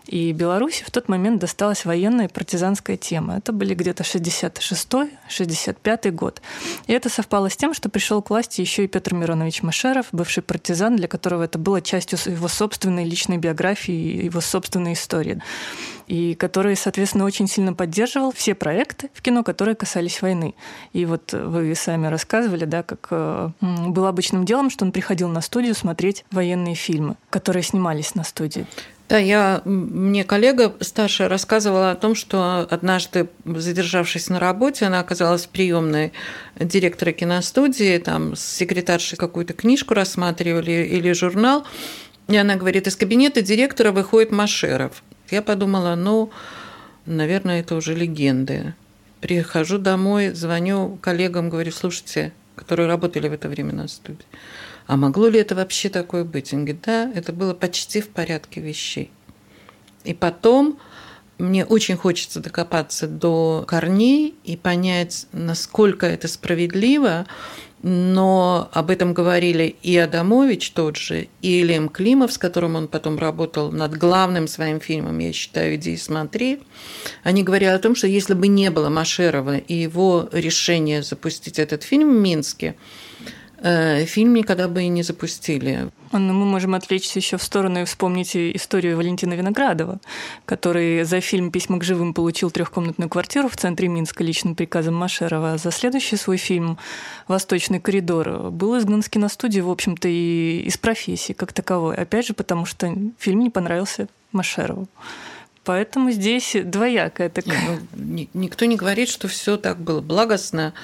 И 0.06 0.32
Беларуси 0.32 0.84
в 0.84 0.90
тот 0.90 1.08
момент 1.08 1.40
досталась 1.40 1.84
военная 1.84 2.26
и 2.26 2.32
партизанская 2.32 2.96
тема. 2.96 3.36
Это 3.36 3.52
были 3.52 3.74
где-то 3.74 4.02
66-65 4.02 6.10
год. 6.10 6.42
И 6.86 6.92
это 6.92 7.08
совпало 7.08 7.48
с 7.48 7.56
тем, 7.56 7.74
что 7.74 7.88
пришел 7.88 8.22
к 8.22 8.30
власти 8.30 8.60
еще 8.60 8.84
и 8.84 8.88
Петр 8.88 9.14
Миронович 9.14 9.62
Машеров, 9.62 10.06
бывший 10.12 10.42
партизан, 10.42 10.96
для 10.96 11.08
которого 11.08 11.44
это 11.44 11.58
было 11.58 11.80
частью 11.80 12.18
его 12.26 12.48
собственной 12.48 13.04
личной 13.04 13.38
биографии, 13.38 14.24
его 14.24 14.40
собственной 14.40 14.94
истории 14.94 15.40
и 16.06 16.34
который, 16.34 16.76
соответственно, 16.76 17.24
очень 17.24 17.46
сильно 17.46 17.72
поддерживал 17.72 18.32
все 18.32 18.54
проекты 18.54 19.10
в 19.14 19.22
кино, 19.22 19.42
которые 19.42 19.74
касались 19.74 20.22
войны. 20.22 20.54
И 20.92 21.06
вот 21.06 21.32
вы 21.32 21.74
сами 21.74 22.06
рассказывали, 22.06 22.64
да, 22.64 22.82
как 22.82 23.08
э, 23.10 23.50
было 23.60 24.08
обычным 24.08 24.44
делом, 24.44 24.70
что 24.70 24.84
он 24.84 24.92
приходил 24.92 25.28
на 25.28 25.40
студию 25.40 25.74
смотреть 25.74 26.24
военные 26.30 26.74
фильмы, 26.74 27.16
которые 27.30 27.62
снимались 27.62 28.14
на 28.14 28.24
студии. 28.24 28.66
Да, 29.08 29.18
я, 29.18 29.60
мне 29.66 30.24
коллега 30.24 30.74
старшая 30.80 31.28
рассказывала 31.28 31.90
о 31.90 31.94
том, 31.94 32.14
что 32.14 32.66
однажды, 32.70 33.28
задержавшись 33.44 34.30
на 34.30 34.40
работе, 34.40 34.86
она 34.86 35.00
оказалась 35.00 35.44
в 35.44 35.50
приемной 35.50 36.12
директора 36.58 37.12
киностудии, 37.12 37.98
там 37.98 38.34
с 38.34 38.40
секретаршей 38.40 39.18
какую-то 39.18 39.52
книжку 39.52 39.92
рассматривали 39.92 40.88
или 40.90 41.12
журнал, 41.12 41.66
и 42.28 42.36
она 42.36 42.56
говорит, 42.56 42.86
из 42.86 42.96
кабинета 42.96 43.42
директора 43.42 43.92
выходит 43.92 44.32
Машеров. 44.32 45.02
Я 45.30 45.42
подумала, 45.42 45.94
ну, 45.94 46.30
наверное, 47.06 47.60
это 47.60 47.74
уже 47.74 47.94
легенды. 47.94 48.74
Прихожу 49.20 49.78
домой, 49.78 50.30
звоню 50.30 50.98
коллегам, 51.00 51.48
говорю, 51.48 51.72
слушайте, 51.72 52.32
которые 52.56 52.88
работали 52.88 53.28
в 53.28 53.32
это 53.32 53.48
время 53.48 53.72
на 53.72 53.88
студии, 53.88 54.26
а 54.86 54.96
могло 54.96 55.28
ли 55.28 55.40
это 55.40 55.54
вообще 55.54 55.88
такое 55.88 56.24
быть? 56.24 56.52
Он 56.52 56.60
говорит, 56.60 56.82
да, 56.84 57.10
это 57.14 57.32
было 57.32 57.54
почти 57.54 58.00
в 58.00 58.08
порядке 58.08 58.60
вещей. 58.60 59.10
И 60.04 60.12
потом 60.12 60.78
мне 61.38 61.64
очень 61.64 61.96
хочется 61.96 62.40
докопаться 62.40 63.08
до 63.08 63.64
корней 63.66 64.34
и 64.44 64.56
понять, 64.56 65.26
насколько 65.32 66.06
это 66.06 66.28
справедливо, 66.28 67.26
но 67.86 68.70
об 68.72 68.88
этом 68.88 69.12
говорили 69.12 69.76
и 69.82 69.94
Адамович 69.98 70.70
тот 70.70 70.96
же, 70.96 71.28
и 71.42 71.62
Лем 71.62 71.90
Климов, 71.90 72.32
с 72.32 72.38
которым 72.38 72.76
он 72.76 72.88
потом 72.88 73.18
работал 73.18 73.70
над 73.70 73.94
главным 73.94 74.48
своим 74.48 74.80
фильмом, 74.80 75.18
я 75.18 75.34
считаю, 75.34 75.74
«Иди 75.74 75.92
и 75.92 75.98
смотри». 75.98 76.60
Они 77.24 77.42
говорили 77.42 77.68
о 77.68 77.78
том, 77.78 77.94
что 77.94 78.06
если 78.06 78.32
бы 78.32 78.48
не 78.48 78.70
было 78.70 78.88
Машерова 78.88 79.58
и 79.58 79.74
его 79.74 80.30
решения 80.32 81.02
запустить 81.02 81.58
этот 81.58 81.82
фильм 81.82 82.08
в 82.16 82.20
Минске, 82.20 82.74
фильм 83.64 84.34
никогда 84.34 84.68
бы 84.68 84.82
и 84.82 84.88
не 84.88 85.02
запустили. 85.02 85.88
Анна, 86.12 86.32
мы 86.32 86.44
можем 86.44 86.74
отвлечься 86.74 87.18
еще 87.18 87.38
в 87.38 87.42
сторону 87.42 87.80
и 87.80 87.84
вспомнить 87.84 88.36
историю 88.36 88.96
Валентина 88.96 89.34
Виноградова, 89.34 90.00
который 90.44 91.02
за 91.04 91.20
фильм 91.20 91.50
«Письма 91.50 91.78
к 91.78 91.84
живым» 91.84 92.12
получил 92.12 92.50
трехкомнатную 92.50 93.08
квартиру 93.08 93.48
в 93.48 93.56
центре 93.56 93.88
Минска 93.88 94.22
личным 94.22 94.54
приказом 94.54 94.94
Машерова. 94.94 95.56
За 95.56 95.70
следующий 95.70 96.16
свой 96.16 96.36
фильм 96.36 96.78
«Восточный 97.26 97.80
коридор» 97.80 98.50
был 98.50 98.78
изгнан 98.78 99.02
с 99.02 99.08
киностудии, 99.08 99.60
в 99.60 99.70
общем-то, 99.70 100.08
и 100.08 100.62
из 100.66 100.76
профессии 100.76 101.32
как 101.32 101.52
таковой. 101.52 101.96
Опять 101.96 102.26
же, 102.26 102.34
потому 102.34 102.66
что 102.66 102.94
фильм 103.18 103.40
не 103.40 103.50
понравился 103.50 104.08
Машерову. 104.32 104.88
Поэтому 105.64 106.10
здесь 106.10 106.54
двоякая 106.62 107.30
такая. 107.30 107.80
Ну, 107.96 108.28
никто 108.34 108.66
не 108.66 108.76
говорит, 108.76 109.08
что 109.08 109.28
все 109.28 109.56
так 109.56 109.78
было 109.78 110.02
благостно. 110.02 110.74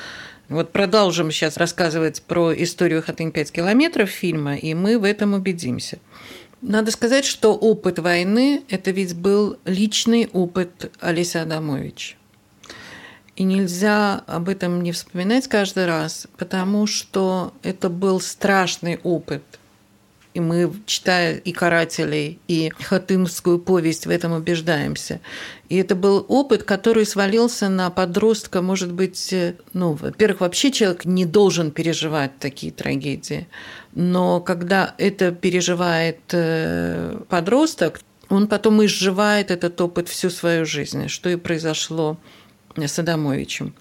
Вот 0.50 0.72
продолжим 0.72 1.30
сейчас 1.30 1.56
рассказывать 1.56 2.22
про 2.22 2.52
историю 2.52 3.04
Хатынь 3.04 3.30
5 3.30 3.52
километров 3.52 4.10
фильма, 4.10 4.56
и 4.56 4.74
мы 4.74 4.98
в 4.98 5.04
этом 5.04 5.34
убедимся. 5.34 6.00
Надо 6.60 6.90
сказать, 6.90 7.24
что 7.24 7.54
опыт 7.54 8.00
войны– 8.00 8.64
это 8.68 8.90
ведь 8.90 9.14
был 9.14 9.58
личный 9.64 10.28
опыт 10.32 10.90
Олеся 10.98 11.42
Адамовича. 11.42 12.16
И 13.36 13.44
нельзя 13.44 14.24
об 14.26 14.48
этом 14.48 14.82
не 14.82 14.90
вспоминать 14.90 15.46
каждый 15.46 15.86
раз, 15.86 16.26
потому 16.36 16.88
что 16.88 17.54
это 17.62 17.88
был 17.88 18.20
страшный 18.20 18.98
опыт 19.04 19.44
И 20.32 20.40
мы, 20.40 20.72
читая 20.86 21.36
и 21.36 21.52
«Карателей», 21.52 22.38
и 22.46 22.70
«Хатынскую 22.78 23.58
повесть», 23.58 24.06
в 24.06 24.10
этом 24.10 24.32
убеждаемся. 24.32 25.20
И 25.68 25.76
это 25.76 25.96
был 25.96 26.24
опыт, 26.28 26.62
который 26.62 27.04
свалился 27.04 27.68
на 27.68 27.90
подростка, 27.90 28.62
может 28.62 28.92
быть, 28.92 29.32
э, 29.32 29.56
ну, 29.72 29.94
во-первых, 29.94 30.40
вообще 30.40 30.70
человек 30.70 31.04
не 31.04 31.24
должен 31.24 31.72
переживать 31.72 32.38
такие 32.38 32.72
трагедии. 32.72 33.48
Но 33.92 34.40
когда 34.40 34.94
это 34.98 35.32
переживает 35.32 36.20
э, 36.30 37.20
подросток, 37.28 38.00
он 38.28 38.46
потом 38.46 38.84
изживает 38.84 39.50
этот 39.50 39.80
опыт 39.80 40.08
всю 40.08 40.30
свою 40.30 40.64
жизнь, 40.64 41.08
что 41.08 41.28
и 41.28 41.36
произошло 41.36 42.16
с 42.76 42.98
Адамовичем. 42.98 43.74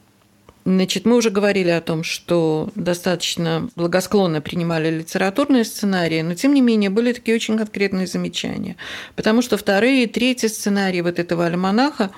Значит, 0.69 1.05
мы 1.05 1.15
уже 1.15 1.31
говорили 1.31 1.69
о 1.69 1.81
том, 1.81 2.03
что 2.03 2.69
достаточно 2.75 3.67
благосклонно 3.75 4.39
принимали 4.39 4.99
литературные 4.99 5.63
сценарии, 5.63 6.21
но 6.21 6.35
тем 6.35 6.53
не 6.53 6.61
менее 6.61 6.91
были 6.91 7.11
такие 7.11 7.33
очень 7.33 7.57
конкретные 7.57 8.05
замечания. 8.05 8.75
Потому 9.15 9.41
что 9.41 9.57
вторые 9.57 10.03
и 10.03 10.07
третьи 10.07 10.45
сценарии 10.45 11.01
вот 11.01 11.17
этого 11.17 11.47
альманаха 11.47 12.11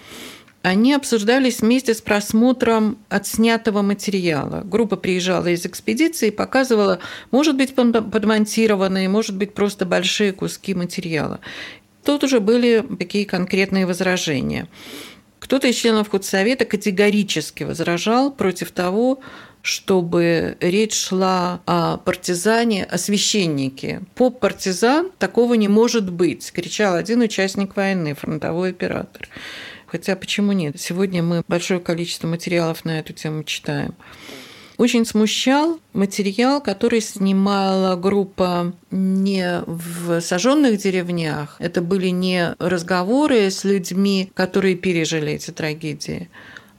они 0.64 0.94
обсуждались 0.94 1.62
вместе 1.62 1.94
с 1.94 2.02
просмотром 2.02 2.98
отснятого 3.08 3.84
материала. 3.84 4.64
Группа 4.66 4.98
приезжала 4.98 5.48
из 5.48 5.66
экспедиции 5.66 6.28
и 6.28 6.32
показывала, 6.32 7.00
может 7.32 7.56
быть, 7.56 7.74
подмонтированные, 7.74 9.08
может 9.08 9.38
быть, 9.38 9.54
просто 9.54 9.86
большие 9.86 10.34
куски 10.34 10.74
материала. 10.74 11.40
Тут 12.04 12.26
уже 12.26 12.42
были 12.42 12.84
такие 13.00 13.26
конкретные 13.26 13.86
возражения. 13.86 14.68
Кто-то 15.42 15.68
из 15.68 15.76
членов 15.76 16.10
худсовета 16.10 16.66
категорически 16.66 17.64
возражал 17.64 18.32
против 18.32 18.72
того, 18.72 19.22
чтобы 19.64 20.56
речь 20.62 20.94
шла 20.94 21.62
о 21.66 21.98
партизане, 21.98 22.86
о 22.86 23.00
священнике. 23.00 24.04
Поп-партизан 24.14 25.12
такого 25.18 25.56
не 25.56 25.68
может 25.68 26.12
быть, 26.12 26.52
кричал 26.52 26.94
один 26.94 27.22
участник 27.22 27.76
войны, 27.76 28.14
фронтовой 28.14 28.70
оператор. 28.70 29.28
Хотя 29.88 30.16
почему 30.16 30.52
нет? 30.52 30.80
Сегодня 30.80 31.24
мы 31.24 31.44
большое 31.48 31.80
количество 31.80 32.28
материалов 32.28 32.86
на 32.86 33.00
эту 33.00 33.14
тему 33.14 33.44
читаем. 33.44 33.96
Очень 34.82 35.06
смущал 35.06 35.80
материал, 35.94 36.60
который 36.60 37.02
снимала 37.02 37.96
группа 37.96 38.74
не 38.90 39.62
в 39.68 40.20
сожженных 40.22 40.80
деревнях. 40.80 41.56
Это 41.60 41.84
были 41.84 42.08
не 42.08 42.56
разговоры 42.58 43.52
с 43.52 43.64
людьми, 43.64 44.32
которые 44.34 44.74
пережили 44.74 45.34
эти 45.34 45.52
трагедии. 45.52 46.32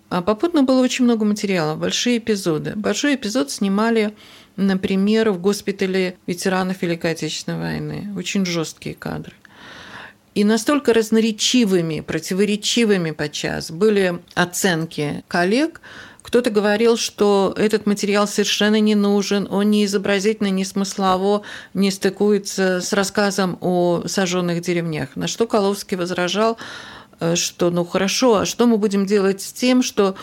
А 0.09 0.21
попутно 0.21 0.65
было 0.65 0.81
очень 0.81 1.05
много 1.05 1.25
материала, 1.25 1.77
большие 1.77 2.19
эпизоды. 2.19 2.73
Большой 2.75 3.15
эпизод 3.15 3.53
снимали 3.53 4.17
например, 4.57 5.31
в 5.31 5.41
госпитале 5.41 6.17
ветеранов 6.27 6.83
Великой 6.83 7.13
Отечественной 7.13 7.61
войны. 7.61 8.09
Очень 8.17 8.45
жесткие 8.45 8.97
кадры. 8.97 9.35
И 10.35 10.45
настолько 10.45 10.93
разноречивыми, 10.95 12.01
противоречивыми 12.01 13.11
подчас 13.13 13.71
были 13.71 14.19
оценки 14.35 15.23
коллег, 15.29 15.81
кто-то 16.23 16.51
говорил, 16.51 16.97
что 16.97 17.53
этот 17.57 17.87
материал 17.87 18.27
совершенно 18.27 18.81
не 18.81 18.95
нужен, 18.95 19.49
он 19.51 19.71
не 19.71 19.85
изобразительно, 19.85 20.49
не 20.49 20.65
смыслово 20.65 21.43
не 21.75 21.91
стыкуется 21.91 22.81
с 22.81 22.93
рассказом 22.93 23.59
о 23.61 24.05
сожженных 24.07 24.63
деревнях. 24.63 25.17
На 25.17 25.27
что 25.27 25.47
Коловский 25.47 25.97
возражал, 25.97 26.59
э, 27.21 27.35
что 27.35 27.71
ну 27.71 27.85
хорошо, 27.85 28.37
а 28.37 28.47
что 28.47 28.67
мы 28.67 28.79
будем 28.79 29.05
делать 29.05 29.43
с 29.43 29.53
тем, 29.53 29.83
что 29.83 30.15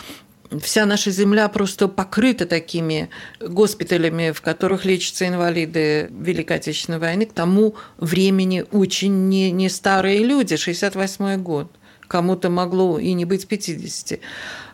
вся 0.58 0.86
наша 0.86 1.10
земля 1.10 1.48
просто 1.48 1.86
покрыта 1.86 2.46
такими 2.46 3.10
госпиталями, 3.40 4.32
в 4.32 4.40
которых 4.40 4.84
лечатся 4.84 5.28
инвалиды 5.28 6.08
Великой 6.10 6.56
Отечественной 6.56 6.98
войны. 6.98 7.26
К 7.26 7.32
тому 7.32 7.76
времени 7.98 8.64
очень 8.72 9.28
не, 9.28 9.52
не 9.52 9.68
старые 9.68 10.24
люди, 10.24 10.56
68 10.56 11.40
год. 11.42 11.70
Кому-то 12.08 12.50
могло 12.50 12.98
и 12.98 13.12
не 13.12 13.24
быть 13.24 13.46
50. 13.46 14.18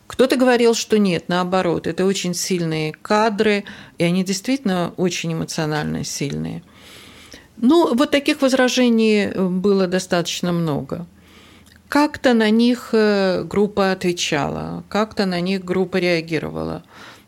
Кто-то 0.07 0.37
говорил, 0.37 0.75
что 0.75 0.99
нет, 0.99 1.25
наоборот, 1.29 1.87
это 1.87 2.05
очень 2.05 2.35
сильные 2.35 2.93
кадры, 2.93 3.65
и 3.99 4.05
они 4.05 4.25
действительно 4.25 4.93
очень 4.97 5.33
эмоционально 5.33 6.05
сильные. 6.05 6.63
Ну, 7.57 7.95
вот 7.95 8.11
таких 8.11 8.43
возражений 8.43 9.31
было 9.31 9.87
достаточно 9.87 10.53
много. 10.53 11.07
Как-то 11.89 12.35
на 12.35 12.51
них 12.51 12.91
э, 12.93 13.45
группа 13.45 13.93
отвечала, 13.93 14.85
как-то 14.89 15.25
на 15.25 15.41
них 15.41 15.65
группа 15.65 15.97
реагировала. 15.97 16.83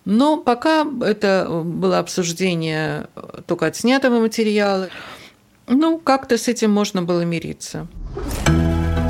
Но 0.04 0.36
пока 0.36 0.86
это 1.02 1.62
было 1.64 1.98
обсуждение 1.98 3.08
только 3.46 3.66
отснятого 3.66 4.20
материала, 4.20 4.88
ну, 5.66 5.98
как-то 5.98 6.36
с 6.38 6.48
этим 6.48 6.72
можно 6.72 7.02
было 7.02 7.22
мириться. 7.22 7.86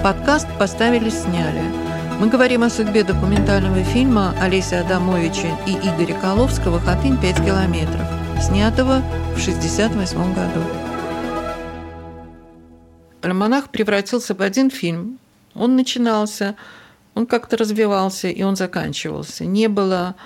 Подкаст 0.03 0.47
поставили, 0.59 1.09
сняли– 1.09 1.63
мы 2.19 2.29
говорим 2.29 2.65
о 2.65 2.71
судьбе 2.71 3.05
документального 3.05 3.85
фильма 3.85 4.35
Олеся 4.41 4.81
Адамовича 4.81 5.57
и 5.69 5.73
Игоря 5.73 6.21
Коловского 6.21 6.81
«Хатынь 6.81 7.17
5 7.17 7.37
километров», 7.45 8.07
снятого 8.43 9.03
в 9.37 9.41
1968 9.41 10.35
году. 10.35 10.61
Романах 13.23 13.71
превратился 13.71 14.35
в 14.35 14.43
один 14.43 14.69
фильм. 14.69 15.21
Он 15.55 15.77
начинался, 15.77 16.57
он 17.15 17.25
как-то 17.25 17.57
развивался, 17.57 18.29
и 18.29 18.43
он 18.43 18.57
заканчивался. 18.57 19.45
Не 19.45 19.69
было 19.69 20.17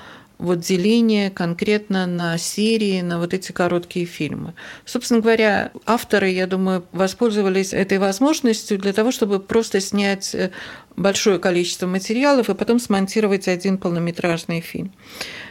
вот 0.43 0.59
деление 0.59 1.31
конкретно 1.31 2.07
на 2.07 2.37
серии, 2.37 3.01
на 3.01 3.19
вот 3.19 3.33
эти 3.33 3.53
короткие 3.53 4.07
фильмы. 4.07 4.55
Собственно 4.85 5.21
говоря, 5.21 5.71
авторы, 5.87 6.31
я 6.31 6.49
думаю, 6.49 6.85
воспользовались 6.91 7.73
этой 7.73 7.99
возможностью 7.99 8.77
для 8.79 8.93
того, 8.93 9.13
чтобы 9.13 9.39
просто 9.39 9.81
снять 9.81 10.35
э, 10.35 10.51
большое 10.97 11.39
количество 11.39 11.87
материалов 11.87 12.51
и 12.51 12.55
потом 12.55 12.81
смонтировать 12.81 13.47
один 13.47 13.79
полнометражный 13.79 14.61
фильм. 14.61 14.93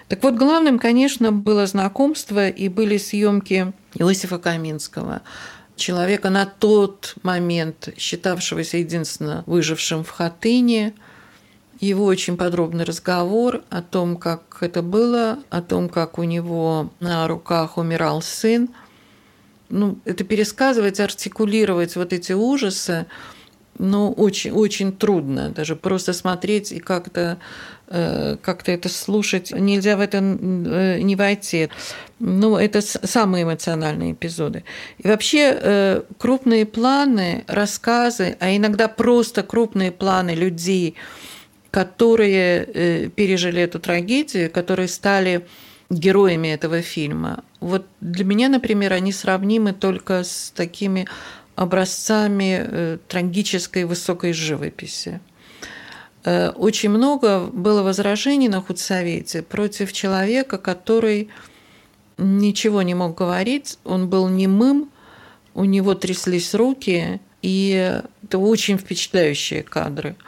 Так 0.10 0.22
вот, 0.24 0.36
главным, 0.36 0.78
конечно, 0.78 1.32
было 1.32 1.66
знакомство 1.68 2.50
и 2.50 2.68
были 2.68 2.98
съемки 2.98 3.72
Иосифа 3.96 4.40
Каминского, 4.40 5.22
человека 5.78 6.30
на 6.30 6.46
тот 6.46 7.16
момент 7.24 7.90
считавшегося 7.98 8.78
единственно 8.78 9.44
выжившим 9.48 10.04
в 10.04 10.10
Хатыне– 10.10 10.94
его 11.82 12.06
очень 12.06 12.38
подробный 12.38 12.86
разговор 12.86 13.64
о 13.70 13.82
том, 13.82 14.16
как 14.16 14.58
это 14.62 14.84
было, 14.84 15.40
о 15.50 15.62
том, 15.62 15.90
как 15.90 16.20
у 16.20 16.24
него 16.24 16.92
на 17.00 17.28
руках 17.28 17.78
умирал 17.78 18.22
сын. 18.22 18.70
Ну, 19.70 19.98
это 20.06 20.24
пересказывать, 20.24 21.00
артикулировать 21.00 21.96
вот 21.96 22.14
эти 22.14 22.34
ужасы, 22.34 23.08
ну, 23.80 24.12
очень, 24.12 24.52
очень 24.52 24.92
трудно. 24.92 25.50
Даже 25.50 25.76
просто 25.76 26.14
смотреть 26.14 26.72
и 26.72 26.80
как-то 26.80 27.40
э, 27.88 28.38
как-то 28.44 28.72
это 28.72 28.88
слушать. 28.90 29.52
Нельзя 29.52 29.98
в 29.98 30.02
это 30.02 30.18
э, 30.18 31.00
не 31.02 31.16
войти. 31.16 31.70
Ну, 32.20 32.58
это 32.58 32.82
самые 32.82 33.44
эмоциональные 33.44 34.12
эпизоды. 34.12 34.66
И 35.00 35.08
вообще 35.08 35.58
э, 35.60 36.02
крупные 36.20 36.68
планы, 36.68 37.44
рассказы, 37.48 38.38
а 38.40 38.56
иногда 38.56 38.88
просто 38.88 39.42
крупные 39.42 39.92
планы 39.92 40.32
людей– 40.32 40.96
которые 41.72 42.66
э, 42.66 43.10
пережили 43.10 43.62
эту 43.62 43.80
трагедию, 43.80 44.52
которые 44.52 44.90
стали 44.90 45.48
героями 45.90 46.50
этого 46.50 46.82
фильма. 46.82 47.44
Вот 47.62 47.86
для 48.02 48.26
меня, 48.26 48.50
например, 48.50 48.94
они 48.94 49.14
сравнимы 49.14 49.74
только 49.74 50.24
с 50.24 50.52
такими 50.56 51.08
образцами 51.56 52.60
э, 52.62 52.98
трагической 53.08 53.86
высокой 53.86 54.34
живописи. 54.34 55.22
Э, 56.26 56.50
очень 56.50 56.90
много 56.90 57.46
было 57.46 57.84
возражений 57.84 58.50
на 58.50 58.62
худсовете 58.62 59.42
против 59.42 59.94
человека, 59.94 60.58
который 60.58 61.30
ничего 62.18 62.82
не 62.82 62.96
мог 62.96 63.18
говорить, 63.18 63.80
он 63.86 64.10
был 64.10 64.28
немым, 64.28 64.92
у 65.54 65.64
него 65.64 65.96
тряслись 65.96 66.54
руки, 66.54 67.20
и 67.42 68.00
это 68.24 68.38
очень 68.38 68.78
впечатляющие 68.78 69.64
кадры– 69.64 70.18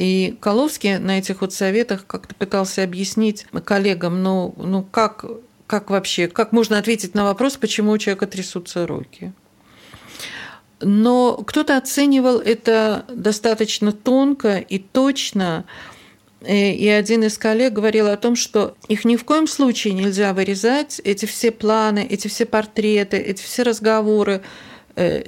и 0.00 0.34
Коловский 0.40 0.96
на 0.96 1.18
этих 1.18 1.42
вот 1.42 1.52
советах 1.52 2.06
как-то 2.06 2.34
пытался 2.34 2.82
объяснить 2.82 3.46
коллегам, 3.66 4.22
ну, 4.22 4.54
ну 4.56 4.82
как, 4.82 5.26
как 5.66 5.90
вообще, 5.90 6.26
как 6.26 6.52
можно 6.52 6.78
ответить 6.78 7.14
на 7.14 7.24
вопрос, 7.24 7.58
почему 7.58 7.92
у 7.92 7.98
человека 7.98 8.26
трясутся 8.26 8.86
руки. 8.86 9.34
Но 10.80 11.36
кто-то 11.46 11.76
оценивал 11.76 12.38
это 12.38 13.04
достаточно 13.08 13.92
тонко 13.92 14.56
и 14.56 14.78
точно, 14.78 15.66
э, 16.40 16.72
и 16.72 16.88
один 16.88 17.24
из 17.24 17.36
коллег 17.36 17.74
говорил 17.74 18.06
о 18.06 18.16
том, 18.16 18.36
что 18.36 18.74
их 18.88 19.04
ни 19.04 19.16
в 19.16 19.24
коем 19.24 19.46
случае 19.46 19.92
нельзя 19.92 20.32
вырезать, 20.32 20.98
эти 21.04 21.26
все 21.26 21.50
планы, 21.50 22.06
эти 22.08 22.26
все 22.28 22.46
портреты, 22.46 23.18
эти 23.18 23.42
все 23.42 23.64
разговоры, 23.64 24.40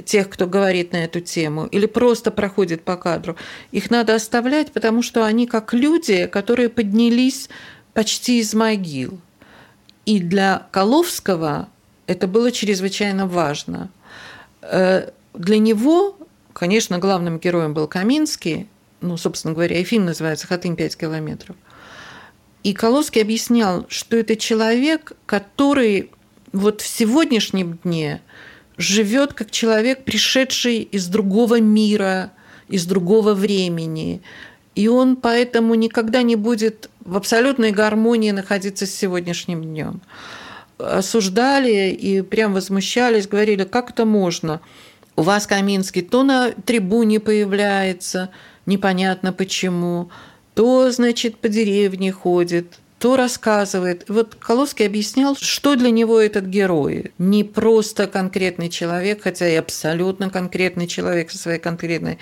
тех, 0.05 0.29
кто 0.29 0.47
говорит 0.47 0.93
на 0.93 1.05
эту 1.05 1.21
тему, 1.21 1.67
или 1.67 1.87
просто 1.87 2.31
проходит 2.31 2.83
по 2.83 2.97
кадру, 2.97 3.37
их 3.71 3.91
надо 3.91 4.15
оставлять, 4.15 4.73
потому 4.73 5.03
что 5.03 5.25
они 5.25 5.47
как 5.47 5.73
люди, 5.73 6.27
которые 6.27 6.69
поднялись 6.69 7.49
почти 7.95 8.41
из 8.41 8.55
могил. 8.55 9.19
И 10.07 10.19
для 10.19 10.67
Коловского 10.71 11.69
Это 12.09 12.27
было 12.27 12.51
чрезвычайно 12.51 13.27
важно. 13.27 13.89
Э, 14.61 15.11
для 15.35 15.59
него, 15.59 16.19
конечно, 16.53 16.99
главным 16.99 17.39
героем 17.39 17.75
был 17.75 17.87
Каминский, 17.87 18.69
ну, 19.01 19.17
собственно 19.17 19.55
говоря, 19.55 19.79
и 19.79 19.85
фильм 19.85 20.07
называется 20.07 20.47
«Хатынь 20.47 20.77
5 20.77 20.97
километров». 20.97 21.57
И 22.65 22.75
Колоский 22.75 23.23
объяснял, 23.23 23.87
что 23.89 24.17
это 24.17 24.37
человек, 24.37 25.13
который 25.27 26.11
вот 26.53 26.81
в 26.81 26.87
сегодняшнем 26.87 27.79
дне 27.83 28.21
живет 28.83 29.33
как 29.33 29.51
человек, 29.51 30.05
пришедший 30.05 30.81
из 30.81 31.07
другого 31.07 31.61
мира, 31.61 32.33
из 32.69 32.87
другого 32.87 33.35
времени. 33.35 34.23
И 34.75 34.89
он 34.89 35.17
поэтому 35.17 35.75
никогда 35.75 36.23
не 36.23 36.37
будет 36.37 36.91
в 37.05 37.17
абсолютной 37.17 37.73
гармонии 37.73 38.31
находиться 38.31 38.87
с 38.87 38.95
сегодняшним 38.95 39.63
днем. 39.63 40.01
Осуждали 40.79 41.91
и 41.91 42.23
прям 42.23 42.55
возмущались, 42.55 43.29
говорили, 43.29 43.65
как 43.65 43.91
это 43.91 44.05
можно? 44.05 44.61
У 45.15 45.23
вас 45.23 45.47
Каминский 45.47 46.03
то 46.03 46.23
на 46.23 46.53
трибуне 46.53 47.21
появляется, 47.21 48.31
непонятно 48.67 49.33
почему, 49.33 50.11
то, 50.55 50.91
значит, 50.91 51.37
по 51.37 51.49
деревне 51.49 52.13
ходит, 52.13 52.79
то 53.03 53.17
рассказывает. 53.17 54.05
Вот 54.09 54.37
Коловский 54.37 54.87
объяснял, 54.87 55.35
что 55.35 55.75
для 55.75 55.91
него 55.91 56.21
этот 56.21 56.45
герой. 56.45 57.11
Не 57.19 57.43
просто 57.43 58.07
конкретный 58.07 58.69
человек, 58.69 59.23
хотя 59.25 59.49
и 59.49 59.57
абсолютно 59.57 60.31
конкретный 60.31 60.87
человек 60.87 61.33
со 61.33 61.39
своей 61.39 61.59
конкретной 61.59 62.19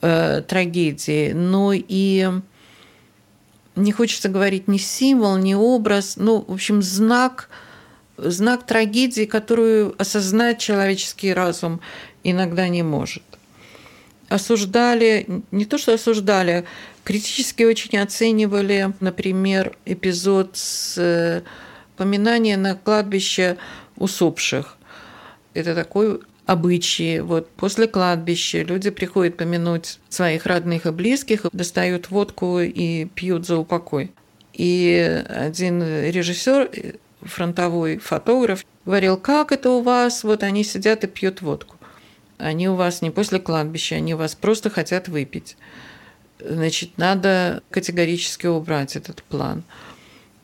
э, 0.00 0.42
трагедией, 0.42 1.34
но 1.34 1.72
и 1.72 2.30
не 3.76 3.92
хочется 3.92 4.28
говорить 4.28 4.66
ни 4.66 4.78
символ, 4.78 5.36
ни 5.36 5.54
образ, 5.54 6.16
ну, 6.16 6.44
в 6.48 6.54
общем, 6.54 6.82
знак, 6.82 7.48
знак 8.16 8.66
трагедии, 8.66 9.26
которую 9.26 9.94
осознать 9.98 10.58
человеческий 10.58 11.32
разум 11.32 11.80
иногда 12.24 12.66
не 12.66 12.82
может. 12.82 13.22
Осуждали, 14.28 15.26
не 15.50 15.64
то 15.64 15.78
что 15.78 15.94
осуждали, 15.94 16.64
критически 17.04 17.62
очень 17.62 17.98
оценивали, 17.98 18.92
например, 19.00 19.76
эпизод 19.84 20.56
с 20.56 20.94
э, 20.96 21.42
поминания 21.96 22.56
на 22.56 22.74
кладбище 22.74 23.58
усопших. 23.96 24.78
Это 25.52 25.74
такой 25.74 26.20
обычаи. 26.46 27.20
Вот 27.20 27.48
после 27.50 27.86
кладбища 27.86 28.62
люди 28.62 28.90
приходят 28.90 29.36
помянуть 29.36 29.98
своих 30.08 30.46
родных 30.46 30.86
и 30.86 30.90
близких, 30.90 31.46
достают 31.52 32.10
водку 32.10 32.60
и 32.60 33.06
пьют 33.06 33.46
за 33.46 33.58
упокой. 33.58 34.12
И 34.52 35.24
один 35.28 35.82
режиссер, 35.82 36.70
фронтовой 37.22 37.98
фотограф, 37.98 38.64
говорил, 38.84 39.16
как 39.16 39.52
это 39.52 39.70
у 39.70 39.80
вас, 39.80 40.24
вот 40.24 40.42
они 40.42 40.62
сидят 40.64 41.04
и 41.04 41.06
пьют 41.06 41.42
водку. 41.42 41.73
Они 42.38 42.68
у 42.68 42.74
вас 42.74 43.02
не 43.02 43.10
после 43.10 43.38
кладбища, 43.38 43.96
они 43.96 44.14
у 44.14 44.18
вас 44.18 44.34
просто 44.34 44.70
хотят 44.70 45.08
выпить. 45.08 45.56
Значит, 46.38 46.98
надо 46.98 47.62
категорически 47.70 48.46
убрать 48.46 48.96
этот 48.96 49.22
план. 49.22 49.62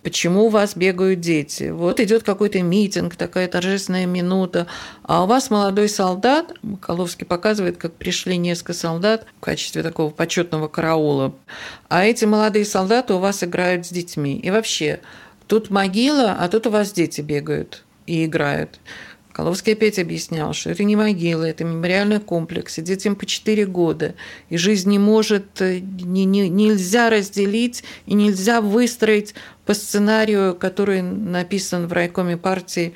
Почему 0.02 0.46
у 0.46 0.48
вас 0.48 0.76
бегают 0.76 1.20
дети? 1.20 1.68
Вот 1.68 2.00
идет 2.00 2.22
какой-то 2.22 2.62
митинг, 2.62 3.16
такая 3.16 3.48
торжественная 3.48 4.06
минута, 4.06 4.66
а 5.02 5.24
у 5.24 5.26
вас 5.26 5.50
молодой 5.50 5.90
солдат, 5.90 6.54
Коловский 6.80 7.26
показывает, 7.26 7.76
как 7.76 7.92
пришли 7.92 8.38
несколько 8.38 8.72
солдат 8.72 9.26
в 9.36 9.40
качестве 9.44 9.82
такого 9.82 10.08
почетного 10.08 10.68
караула, 10.68 11.34
а 11.90 12.06
эти 12.06 12.24
молодые 12.24 12.64
солдаты 12.64 13.12
у 13.12 13.18
вас 13.18 13.44
играют 13.44 13.84
с 13.84 13.90
детьми. 13.90 14.38
И 14.38 14.50
вообще, 14.50 15.00
тут 15.46 15.68
могила, 15.68 16.32
а 16.32 16.48
тут 16.48 16.66
у 16.66 16.70
вас 16.70 16.92
дети 16.92 17.20
бегают 17.20 17.84
и 18.06 18.24
играют. 18.24 18.80
Коловский 19.40 19.72
опять 19.72 19.98
объяснял, 19.98 20.52
что 20.52 20.68
это 20.68 20.84
не 20.84 20.96
могила, 20.96 21.44
это 21.44 21.64
мемориальный 21.64 22.20
комплекс, 22.20 22.76
и 22.76 22.82
детям 22.82 23.16
по 23.16 23.24
4 23.24 23.64
года, 23.64 24.14
и 24.50 24.58
жизнь 24.58 24.90
не 24.90 24.98
может, 24.98 25.62
э, 25.62 25.78
не, 25.78 26.26
не, 26.26 26.50
нельзя 26.50 27.08
разделить 27.08 27.82
и 28.04 28.12
нельзя 28.12 28.60
выстроить 28.60 29.34
по 29.64 29.72
сценарию, 29.72 30.54
который 30.54 31.00
написан 31.00 31.86
в 31.86 31.92
райкоме 31.94 32.36
партии 32.36 32.92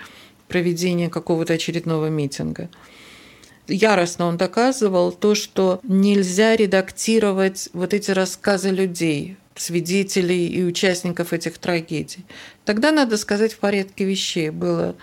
проведения 0.46 1.08
какого-то 1.08 1.54
очередного 1.54 2.10
митинга. 2.10 2.68
Яростно 3.66 4.26
он 4.26 4.36
доказывал 4.36 5.12
то, 5.12 5.34
что 5.34 5.80
нельзя 5.82 6.56
редактировать 6.56 7.70
вот 7.72 7.94
эти 7.94 8.10
рассказы 8.10 8.68
людей, 8.68 9.38
свидетелей 9.54 10.46
и 10.48 10.62
участников 10.62 11.32
этих 11.32 11.56
трагедий. 11.56 12.26
Тогда, 12.66 12.92
надо 12.92 13.16
сказать, 13.16 13.54
в 13.54 13.58
порядке 13.60 14.04
вещей 14.04 14.50
было 14.50 14.94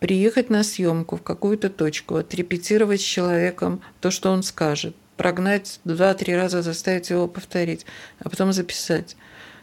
приехать 0.00 0.50
на 0.50 0.62
съемку 0.62 1.16
в 1.16 1.22
какую-то 1.22 1.70
точку, 1.70 2.16
отрепетировать 2.16 3.00
с 3.00 3.04
человеком 3.04 3.82
то, 4.00 4.10
что 4.10 4.30
он 4.30 4.42
скажет, 4.42 4.94
прогнать 5.16 5.80
два-три 5.84 6.34
раза, 6.34 6.62
заставить 6.62 7.10
его 7.10 7.28
повторить, 7.28 7.84
а 8.20 8.28
потом 8.28 8.52
записать. 8.52 9.16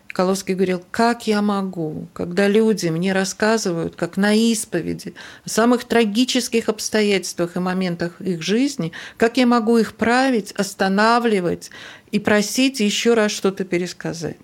Коловский 0.07 0.53
говорил, 0.53 0.81
как 0.91 1.27
я 1.27 1.41
могу, 1.41 2.07
когда 2.13 2.47
люди 2.47 2.87
мне 2.87 3.11
рассказывают, 3.11 3.97
как 3.97 4.15
на 4.15 4.33
исповеди, 4.33 5.13
о 5.43 5.49
самых 5.49 5.83
трагических 5.83 6.69
обстоятельствах 6.69 7.57
и 7.57 7.59
моментах 7.59 8.21
их 8.21 8.41
жизни, 8.41 8.93
как 9.17 9.35
я 9.35 9.45
могу 9.45 9.77
их 9.77 9.95
править, 9.95 10.53
останавливать 10.53 11.69
и 12.11 12.19
просить 12.19 12.79
еще 12.79 13.13
раз 13.13 13.33
что-то 13.33 13.65
пересказать. 13.65 14.37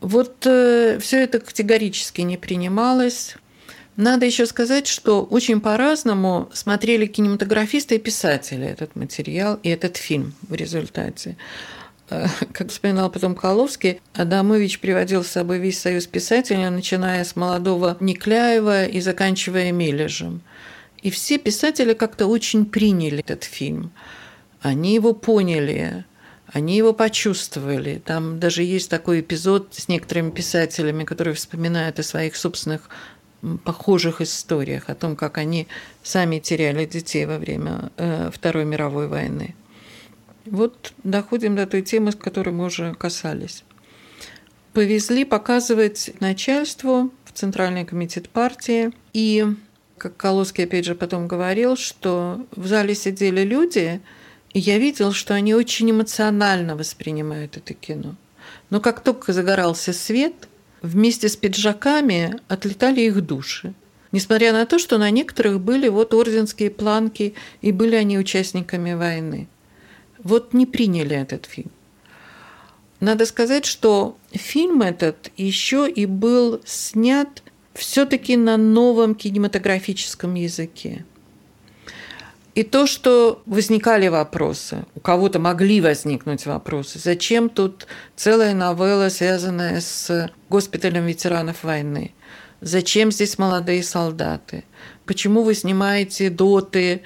Вот 0.00 0.44
э, 0.44 0.98
все 1.00 1.22
это 1.22 1.38
категорически 1.38 2.22
не 2.22 2.36
принималось. 2.36 3.36
Надо 3.96 4.26
еще 4.26 4.44
сказать, 4.44 4.86
что 4.86 5.22
очень 5.24 5.60
по-разному 5.60 6.50
смотрели 6.52 7.06
кинематографисты 7.06 7.96
и 7.96 7.98
писатели 7.98 8.66
этот 8.66 8.94
материал 8.94 9.58
и 9.62 9.70
этот 9.70 9.96
фильм 9.96 10.34
в 10.42 10.54
результате. 10.54 11.36
Э, 12.10 12.26
как 12.52 12.68
вспоминал 12.68 13.10
потом 13.10 13.34
Коловский, 13.34 14.00
Адамович 14.12 14.80
приводил 14.80 15.24
с 15.24 15.28
собой 15.28 15.58
весь 15.58 15.80
союз 15.80 16.06
писателей, 16.06 16.68
начиная 16.68 17.24
с 17.24 17.36
молодого 17.36 17.96
Никляева 18.00 18.84
и 18.84 19.00
заканчивая 19.00 19.72
Мележем. 19.72 20.42
И 21.00 21.10
все 21.10 21.38
писатели 21.38 21.94
как-то 21.94 22.26
очень 22.26 22.66
приняли 22.66 23.20
этот 23.20 23.44
фильм. 23.44 23.92
Они 24.60 24.94
его 24.94 25.14
поняли, 25.14 26.04
они 26.52 26.76
его 26.76 26.92
почувствовали. 26.92 28.00
Там 28.04 28.40
даже 28.40 28.62
есть 28.62 28.90
такой 28.90 29.20
эпизод 29.20 29.68
с 29.72 29.88
некоторыми 29.88 30.30
писателями, 30.30 31.04
которые 31.04 31.34
вспоминают 31.34 31.98
о 31.98 32.02
своих 32.02 32.36
собственных 32.36 32.88
похожих 33.64 34.20
историях, 34.20 34.88
о 34.88 34.94
том, 34.94 35.16
как 35.16 35.38
они 35.38 35.66
сами 36.02 36.38
теряли 36.38 36.84
детей 36.84 37.26
во 37.26 37.38
время 37.38 37.90
э, 37.96 38.30
Второй 38.32 38.64
мировой 38.64 39.08
войны. 39.08 39.54
Вот 40.46 40.92
доходим 41.04 41.56
до 41.56 41.66
той 41.66 41.82
темы, 41.82 42.12
с 42.12 42.16
которой 42.16 42.50
мы 42.50 42.66
уже 42.66 42.94
касались. 42.94 43.64
Повезли 44.72 45.24
показывать 45.24 46.12
начальству 46.20 47.12
в 47.24 47.32
Центральный 47.32 47.84
комитет 47.84 48.28
партии. 48.28 48.92
И, 49.12 49.44
как 49.98 50.16
Колоский 50.16 50.64
опять 50.64 50.84
же 50.84 50.94
потом 50.94 51.26
говорил, 51.26 51.76
что 51.76 52.46
в 52.54 52.66
зале 52.66 52.94
сидели 52.94 53.42
люди, 53.42 54.00
и 54.52 54.58
я 54.58 54.78
видел, 54.78 55.12
что 55.12 55.34
они 55.34 55.54
очень 55.54 55.90
эмоционально 55.90 56.76
воспринимают 56.76 57.56
это 57.56 57.74
кино. 57.74 58.14
Но 58.70 58.80
как 58.80 59.00
только 59.00 59.32
загорался 59.32 59.92
свет– 59.92 60.34
вместе 60.86 61.28
с 61.28 61.36
пиджаками 61.36 62.40
отлетали 62.48 63.02
их 63.02 63.24
души. 63.24 63.74
Несмотря 64.12 64.52
на 64.52 64.66
то, 64.66 64.78
что 64.78 64.98
на 64.98 65.10
некоторых 65.10 65.60
были 65.60 65.88
вот 65.88 66.14
орденские 66.14 66.70
планки, 66.70 67.34
и 67.60 67.72
были 67.72 67.96
они 67.96 68.18
участниками 68.18 68.94
войны. 68.94 69.48
Вот 70.22 70.54
не 70.54 70.64
приняли 70.64 71.16
этот 71.16 71.46
фильм. 71.46 71.70
Надо 73.00 73.26
сказать, 73.26 73.66
что 73.66 74.16
фильм 74.32 74.80
этот 74.80 75.30
еще 75.36 75.90
и 75.90 76.06
был 76.06 76.62
снят 76.64 77.42
все-таки 77.74 78.36
на 78.36 78.56
новом 78.56 79.14
кинематографическом 79.14 80.34
языке. 80.34 81.04
И 82.56 82.62
то, 82.62 82.86
что 82.86 83.42
возникали 83.44 84.08
вопросы, 84.08 84.86
у 84.94 85.00
кого-то 85.00 85.38
могли 85.38 85.82
возникнуть 85.82 86.46
вопросы, 86.46 86.98
зачем 86.98 87.50
тут 87.50 87.86
целая 88.16 88.54
новелла, 88.54 89.10
связанная 89.10 89.82
с 89.82 90.30
госпиталем 90.48 91.04
ветеранов 91.04 91.64
войны? 91.64 92.14
Зачем 92.62 93.12
здесь 93.12 93.36
молодые 93.36 93.82
солдаты? 93.82 94.64
Почему 95.04 95.42
вы 95.42 95.54
снимаете 95.54 96.30
доты? 96.30 97.02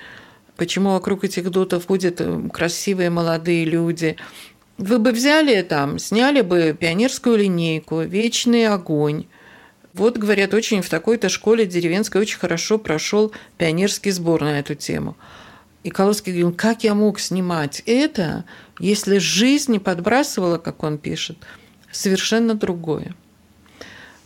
Почему 0.57 0.93
вокруг 0.93 1.25
этих 1.25 1.51
дотов 1.51 1.89
ходят 1.89 2.21
э, 2.21 2.49
красивые 2.53 3.11
молодые 3.11 3.65
люди? 3.65 4.15
Вы 4.79 5.01
бы 5.01 5.11
взяли 5.11 5.63
там, 5.63 5.99
сняли 5.99 6.43
бы 6.43 6.77
пионерскую 6.79 7.37
линейку, 7.37 8.03
вечный 8.03 8.69
огонь. 8.69 9.27
Вот, 9.95 10.17
говорят, 10.17 10.55
очень 10.55 10.81
в 10.81 10.89
такой-то 10.89 11.29
школе 11.29 11.67
деревенской 11.67 12.21
очень 12.21 12.39
хорошо 12.39 12.79
прошел 12.79 13.33
пионерский 13.59 14.13
сбор 14.13 14.43
на 14.43 14.61
эту 14.61 14.77
тему– 14.77 15.17
и 15.83 15.91
Колосский 15.91 16.33
говорил, 16.33 16.53
как 16.53 16.85
я 16.85 16.95
мог 16.95 17.19
снимать 17.21 17.83
это, 17.87 18.45
если 18.79 19.19
жизнь 19.19 19.73
не 19.73 19.79
подбрасывала, 19.79 20.59
как 20.59 20.83
он 20.83 20.99
пишет, 20.99 21.39
совершенно 21.91 22.55
другое. 22.55 23.15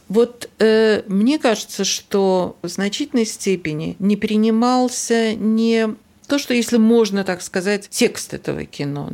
Вот 0.08 0.50
э, 0.58 1.02
мне 1.06 1.38
кажется, 1.38 1.84
что 1.84 2.56
в 2.62 2.68
значительной 2.68 3.24
степени 3.24 3.96
не 3.98 4.16
принимался 4.16 5.34
не 5.34 5.94
то, 6.26 6.38
что, 6.38 6.54
если 6.54 6.76
можно 6.76 7.24
так 7.24 7.42
сказать, 7.42 7.88
текст 7.88 8.34
этого 8.34 8.64
кино, 8.64 9.12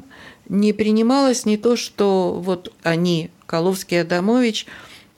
не 0.48 0.72
принималось 0.72 1.46
не 1.46 1.57
то, 1.57 1.76
что 1.76 2.40
вот 2.42 2.72
они, 2.83 3.31
Коловский 3.46 3.98
и 3.98 4.00
Адамович, 4.00 4.66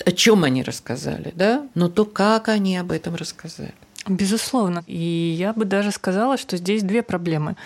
о 0.05 0.13
чем 0.13 0.45
они 0.45 0.63
рассказали, 0.63 1.33
да, 1.35 1.67
но 1.75 1.89
то, 1.89 2.05
как 2.05 2.49
они 2.49 2.77
об 2.77 2.93
этом 2.93 3.15
рассказали. 3.15 3.75
Безусловно. 4.09 4.83
И 4.87 5.35
я 5.39 5.53
бы 5.53 5.65
даже 5.65 5.93
сказала, 5.93 6.37
что 6.37 6.57
здесь 6.57 6.83
две 6.83 7.03
проблемы. 7.03 7.57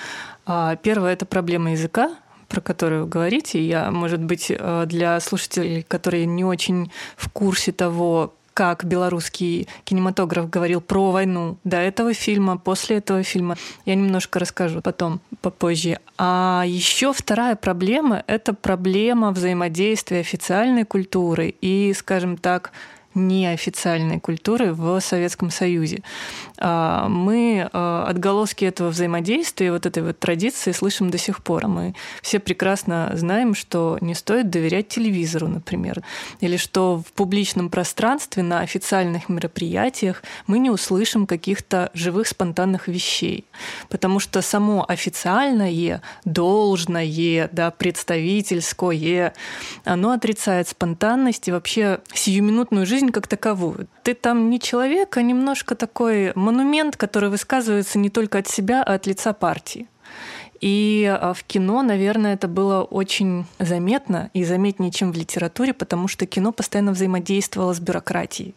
А, 0.44 0.77
первая– 0.77 1.12
это 1.14 1.25
проблема 1.27 1.72
языка, 1.72 2.11
про 2.49 2.61
которую 2.61 3.05
вы 3.05 3.09
говорите. 3.09 3.64
Я, 3.64 3.90
может 3.90 4.22
быть, 4.22 4.51
э, 4.51 4.85
для 4.87 5.18
слушателей, 5.20 5.83
которые 5.83 6.27
не 6.27 6.44
очень 6.44 6.92
в 7.16 7.31
курсе 7.31 7.72
того, 7.72 8.35
как 8.57 8.87
белорусский 8.87 9.68
кинематограф 9.85 10.49
говорил 10.49 10.81
про 10.81 11.11
войну 11.11 11.59
до 11.64 11.77
этого 11.77 12.14
фильма, 12.14 12.57
после 12.57 12.96
этого 12.96 13.22
фильма. 13.22 13.57
Я 13.85 13.96
немножко 13.96 14.38
расскажу 14.38 14.81
потом, 14.81 15.20
попозже. 15.42 15.99
А 16.16 16.64
еще 16.66 17.12
вторая 17.12 17.55
проблема— 17.57 18.25
это 18.27 18.55
проблема 18.55 19.31
взаимодействия 19.33 20.20
официальной 20.20 20.85
культуры 20.85 21.55
и, 21.61 21.92
скажем 21.94 22.38
так, 22.38 22.72
неофициальной 23.17 24.21
культуры 24.21 24.73
в 24.73 25.01
Советском 25.01 25.51
Союзе. 25.51 26.03
А, 26.59 27.09
мы 27.09 27.69
а, 27.73 28.07
отголоски 28.09 28.65
этого 28.65 28.91
взаимодействия, 28.91 29.73
вот 29.73 29.87
этой 29.87 30.03
вот 30.03 30.19
традиции 30.19 30.73
слышим 30.73 31.11
до 31.11 31.19
сих 31.19 31.43
пор. 31.43 31.67
Мы 31.67 31.95
все 32.23 32.39
прекрасно 32.39 33.11
знаем, 33.15 33.55
что 33.55 33.99
не 34.01 34.15
стоит 34.15 34.51
доверять 34.51 34.89
телевизору, 34.89 35.49
например, 35.49 36.03
или 36.41 36.57
что 36.57 37.03
в 37.07 37.13
публичном 37.13 37.71
пространстве 37.71 38.43
на 38.43 38.61
официальных 38.61 39.29
мероприятиях 39.29 40.23
мы 40.47 40.59
не 40.59 40.71
услышим 40.71 41.27
каких-то 41.27 41.91
живых 41.95 42.29
спонтанных 42.29 42.89
вещей, 42.89 43.47
потому 43.89 44.21
что 44.21 44.43
само 44.43 44.85
официальное, 44.87 46.03
должное, 46.25 47.49
да, 47.53 47.71
представительское, 47.71 49.35
оно 49.85 50.11
отрицает 50.13 50.69
спонтанность 50.69 51.49
и 51.49 51.53
вообще 51.53 52.01
сиюминутную 52.13 52.87
жизнь 52.87 53.06
жизнь 53.07 53.12
как 53.12 53.27
таковую. 53.27 53.87
Ты 54.03 54.14
там 54.14 54.51
не 54.51 54.59
человек, 54.59 55.16
а 55.16 55.23
немножко 55.23 55.75
такой 55.75 56.33
монумент, 56.35 56.97
который 56.97 57.31
высказывается 57.31 57.99
не 57.99 58.11
только 58.11 58.38
от 58.38 58.49
себя, 58.49 58.83
а 58.83 58.95
от 58.95 59.07
лица 59.07 59.33
партии. 59.33 59.87
И 60.62 61.05
а, 61.05 61.33
в 61.33 61.42
кино, 61.42 61.83
наверное, 61.83 62.35
это 62.35 62.49
было 62.49 62.83
очень 62.83 63.45
заметно 63.59 64.31
и 64.35 64.45
заметнее, 64.45 64.90
чем 64.90 65.12
в 65.12 65.16
литературе, 65.16 65.73
потому 65.73 66.09
что 66.09 66.27
кино 66.27 66.53
постоянно 66.53 66.92
взаимодействовало 66.92 67.75
с 67.75 67.81
бюрократией 67.81 68.55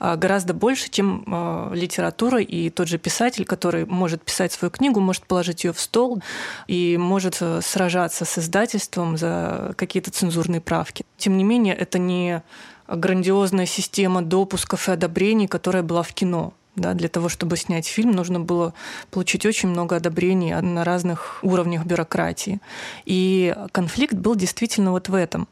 а, 0.00 0.16
гораздо 0.16 0.54
больше, 0.54 0.90
чем 0.90 1.24
а, 1.26 1.72
литература 1.72 2.40
и 2.40 2.70
тот 2.70 2.88
же 2.88 2.98
писатель, 2.98 3.44
который 3.44 3.86
может 3.86 4.22
писать 4.22 4.52
свою 4.52 4.70
книгу, 4.70 5.00
может 5.00 5.26
положить 5.26 5.64
ее 5.64 5.72
в 5.72 5.78
стол 5.80 6.20
и 6.68 6.96
может 6.98 7.38
э, 7.40 7.60
сражаться 7.62 8.24
с 8.24 8.38
издательством 8.38 9.16
за 9.16 9.72
какие-то 9.76 10.10
цензурные 10.10 10.60
правки. 10.60 11.04
Тем 11.16 11.36
не 11.36 11.44
менее, 11.44 11.74
это 11.74 11.98
не 11.98 12.42
грандиозная 12.88 13.66
система 13.66 14.22
допусков 14.22 14.88
и 14.88 14.92
одобрений, 14.92 15.46
которая 15.46 15.82
была 15.82 16.02
в 16.02 16.12
кино. 16.12 16.52
Да, 16.76 16.92
для 16.92 17.08
того, 17.08 17.30
чтобы 17.30 17.56
снять 17.56 17.86
фильм, 17.86 18.12
нужно 18.12 18.38
было 18.38 18.74
получить 19.10 19.46
очень 19.46 19.70
много 19.70 19.96
одобрений 19.96 20.54
на 20.54 20.84
разных 20.84 21.38
уровнях 21.42 21.86
бюрократии. 21.86 22.60
И 23.06 23.56
конфликт 23.72 24.12
был 24.12 24.36
действительно 24.36 24.90
вот 24.90 25.08
в 25.08 25.14
этом. 25.14 25.48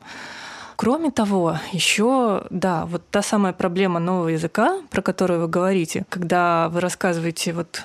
Кроме 0.77 1.11
того, 1.11 1.59
еще, 1.73 2.45
да, 2.51 2.85
вот 2.85 3.09
та 3.11 3.23
самая 3.23 3.55
проблема 3.55 4.01
нового 4.01 4.29
языка, 4.29 4.83
про 4.91 5.01
которую 5.01 5.41
вы 5.41 5.49
говорите, 5.49 6.05
когда 6.11 6.69
вы 6.69 6.81
рассказываете 6.81 7.55
вот 7.55 7.85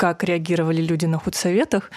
как 0.00 0.24
реагировали 0.24 0.80
люди 0.80 1.04
на 1.04 1.18
худсоветах, 1.18 1.90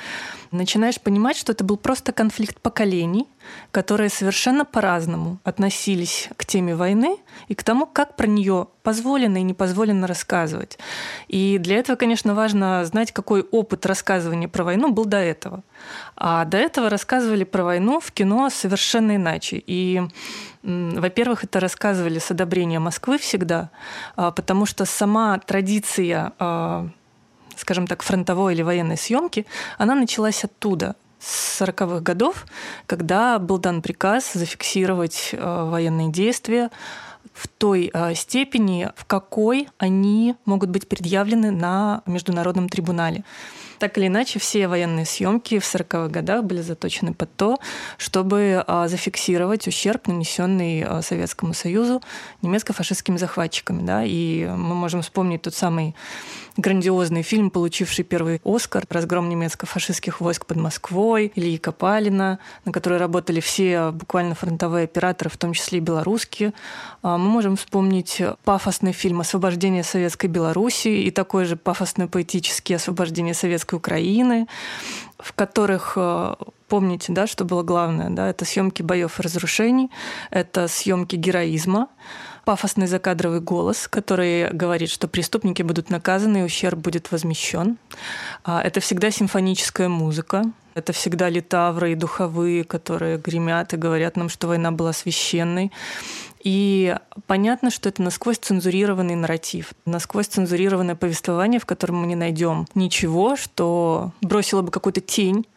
начинаешь 0.52 1.00
понимать, 1.00 1.38
что 1.38 1.54
это 1.54 1.63
был 1.63 1.78
просто 1.78 2.12
конфликт 2.12 2.60
поколений, 2.60 3.30
которые 3.72 4.10
совершенно 4.10 4.66
по-разному 4.66 5.39
относились 5.46 6.28
к 6.36 6.46
теме 6.46 6.76
войны 6.76 7.16
и 7.48 7.56
к 7.56 7.63
тому, 7.63 7.86
как 7.86 8.18
про 8.18 8.28
нее 8.28 8.68
позволено 8.84 9.38
и 9.38 9.44
не 9.44 9.54
позволено 9.54 10.06
рассказывать. 10.06 10.78
И 11.30 11.58
для 11.60 11.78
этого, 11.78 11.96
конечно, 11.96 12.36
важно 12.36 12.84
знать, 12.84 13.13
какой 13.13 13.42
опыт 13.42 13.86
рассказывания 13.86 14.50
про 14.50 14.66
войну 14.66 14.92
был 14.92 15.06
до 15.06 15.20
этого. 15.20 15.63
А 16.18 16.44
до 16.44 16.58
этого 16.58 16.89
рассказывали 16.89 17.46
про 17.46 17.63
войну 17.63 18.02
в 18.02 18.12
кино 18.12 18.50
совершенно 18.50 19.16
иначе. 19.16 19.63
И 19.66 20.02
во-первых, 20.62 21.46
это 21.46 21.62
рассказывали 21.62 22.20
с 22.20 22.32
одобрения 22.32 22.80
Москвы 22.80 23.18
всегда, 23.18 23.70
а, 24.18 24.32
потому 24.32 24.66
что 24.66 24.84
сама 24.86 25.39
традиция 25.39 26.34
а, 26.39 26.89
скажем 27.63 27.88
так, 27.88 28.04
фронтовой 28.04 28.54
или 28.54 28.62
военной 28.62 28.97
съемки, 28.97 29.45
она 29.78 29.95
началась 29.95 30.43
оттуда, 30.43 30.95
с 31.17 31.62
40-х 31.62 32.02
годов, 32.02 32.45
когда 32.86 33.39
был 33.39 33.58
дан 33.58 33.82
приказ 33.82 34.34
зафиксировать 34.34 35.30
э, 35.32 35.69
военные 35.69 36.12
действия 36.12 36.69
в 37.34 37.47
той 37.47 37.89
э, 37.93 38.15
степени, 38.15 38.89
в 38.97 39.06
какой 39.06 39.69
они 39.78 40.36
могут 40.43 40.69
быть 40.69 40.89
предъявлены 40.89 41.52
на 41.52 42.02
международном 42.06 42.67
трибунале. 42.67 43.23
Так 43.84 43.98
или 43.98 44.08
иначе, 44.08 44.39
все 44.39 44.69
военные 44.69 45.06
съемки 45.06 45.60
в 45.60 45.63
40-х 45.63 46.08
годах 46.08 46.46
были 46.46 46.62
заточены 46.62 47.13
под 47.13 47.36
то, 47.36 47.60
чтобы 47.98 48.63
а, 48.65 48.88
зафиксировать 48.88 49.67
ущерб, 49.67 50.08
нанесенный 50.08 50.86
а, 50.86 51.02
Советскому 51.02 51.54
Союзу 51.54 52.02
немецко-фашистскими 52.41 53.17
захватчиками. 53.17 53.86
Да? 53.86 54.06
И 54.06 54.46
мы 54.46 54.74
можем 54.74 55.02
вспомнить 55.02 55.41
тот 55.41 55.54
самый 55.54 55.96
грандиозный 56.56 57.24
фильм, 57.24 57.50
получивший 57.50 58.06
первый 58.06 58.39
Оскар 58.46 58.86
«Разгром 58.89 59.28
немецко-фашистских 59.28 60.22
войск 60.22 60.46
под 60.46 60.58
Москвой» 60.58 61.32
Ильи 61.36 61.58
Копалина, 61.58 62.39
на 62.65 62.72
которой 62.72 63.00
работали 63.00 63.39
все 63.39 63.91
буквально 63.91 64.36
фронтовые 64.36 64.86
операторы, 64.86 65.30
в 65.30 65.38
том 65.38 65.54
числе 65.54 65.80
и 65.80 65.82
белорусские. 65.82 66.54
А, 67.02 67.17
мы 67.17 67.30
можем 67.30 67.56
вспомнить 67.58 68.22
пафосный 68.43 68.93
фильм 68.93 69.19
«Освобождение 69.19 69.84
Советской 69.84 70.28
Беларуси» 70.28 70.88
и 70.88 71.12
такой 71.12 71.46
же 71.46 71.56
пафосный 71.56 72.08
поэтический 72.08 72.76
«Освобождение 72.76 73.34
Советской 73.34 73.73
советской 73.74 73.76
Украины, 73.76 74.48
в 75.20 75.34
которых 75.34 75.94
э, 75.96 76.36
помните, 76.68 77.14
да, 77.14 77.28
что 77.28 77.46
было 77.46 77.64
главное, 77.64 78.10
да, 78.10 78.30
это 78.30 78.46
съемки 78.46 78.84
боев 78.84 79.20
и 79.20 79.24
разрушений, 79.24 79.90
это 80.32 80.68
съемки 80.68 81.16
героизма, 81.16 81.88
пафосный 82.46 82.88
закадровый 82.88 83.40
голос, 83.40 83.88
который 83.88 84.50
говорит, 84.52 84.90
что 84.90 85.08
преступники 85.08 85.64
будут 85.64 85.90
наказаны 85.90 86.40
и 86.40 86.44
ущерб 86.44 86.80
будет 86.80 87.12
возмещен. 87.12 87.78
А, 88.44 88.62
это 88.62 88.80
всегда 88.80 89.12
симфоническая 89.12 89.88
музыка, 89.88 90.44
это 90.76 90.92
всегда 90.92 91.30
литавры 91.30 91.92
и 91.92 91.96
духовые, 91.96 92.64
которые 92.64 93.18
гремят 93.18 93.74
и 93.74 93.78
говорят 93.78 94.18
нам, 94.18 94.30
что 94.30 94.48
война 94.48 94.72
была 94.72 94.94
священной. 94.94 95.72
И 96.43 96.95
понятно, 97.25 97.71
что 97.71 97.88
это 97.88 98.01
насквозь 98.01 98.38
цензурированный 98.38 99.15
нарратив, 99.15 99.73
насквозь 99.86 100.27
цензурированное 100.27 100.95
повествование, 100.95 101.60
в 101.60 101.65
котором 101.65 102.01
мы 102.01 102.08
не 102.08 102.15
найдем 102.15 102.67
ничего, 102.75 103.38
что 103.38 104.12
бросило 104.21 104.62
бы 104.62 104.69
какую-то 104.69 104.99
тень 104.99 105.47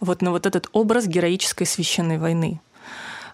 вот 0.00 0.22
на 0.22 0.30
вот 0.30 0.46
этот 0.46 0.68
образ 0.72 1.08
героической 1.08 1.66
священной 1.66 2.18
войны. 2.18 2.60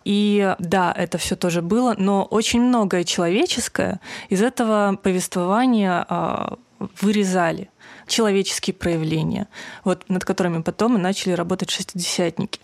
И 0.04 0.54
да, 0.58 0.92
это 0.96 1.18
все 1.18 1.36
тоже 1.36 1.60
было, 1.60 1.94
но 1.98 2.24
очень 2.24 2.62
многое 2.62 3.04
человеческое 3.04 4.00
из 4.30 4.42
этого 4.42 4.98
повествования 5.02 6.06
а, 6.08 6.56
вырезали 7.00 7.70
человеческие 8.06 8.74
проявления, 8.74 9.48
вот, 9.84 10.08
над 10.08 10.24
которыми 10.24 10.62
потом 10.62 10.96
и 10.96 11.00
начали 11.00 11.32
работать 11.32 11.70
шестидесятники. 11.70 12.60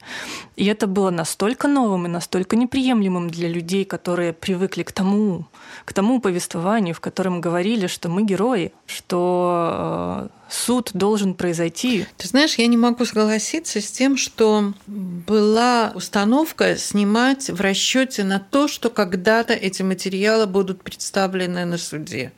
И 0.56 0.66
это 0.66 0.86
было 0.86 1.10
настолько 1.10 1.68
новым 1.68 2.06
и 2.06 2.08
настолько 2.08 2.56
неприемлемым 2.56 3.30
для 3.30 3.48
людей, 3.48 3.84
которые 3.84 4.32
привыкли 4.32 4.82
к 4.82 4.92
тому, 4.92 5.46
к 5.84 5.92
тому 5.92 6.20
повествованию, 6.20 6.94
в 6.94 7.00
котором 7.00 7.40
говорили, 7.40 7.86
что 7.86 8.08
мы 8.08 8.24
герои, 8.24 8.72
что 8.86 10.28
э, 10.28 10.28
суд 10.50 10.90
должен 10.92 11.34
произойти. 11.34 12.06
Ты 12.16 12.28
знаешь, 12.28 12.56
я 12.56 12.66
не 12.66 12.76
могу 12.76 13.04
согласиться 13.04 13.80
с 13.80 13.90
тем, 13.90 14.16
что 14.16 14.72
была 14.86 15.92
установка 15.94 16.76
снимать 16.76 17.48
в 17.48 17.60
расчете 17.60 18.24
на 18.24 18.40
то, 18.40 18.68
что 18.68 18.90
когда-то 18.90 19.54
эти 19.54 19.82
материалы 19.82 20.46
будут 20.46 20.82
представлены 20.82 21.64
на 21.64 21.78
суде 21.78 22.32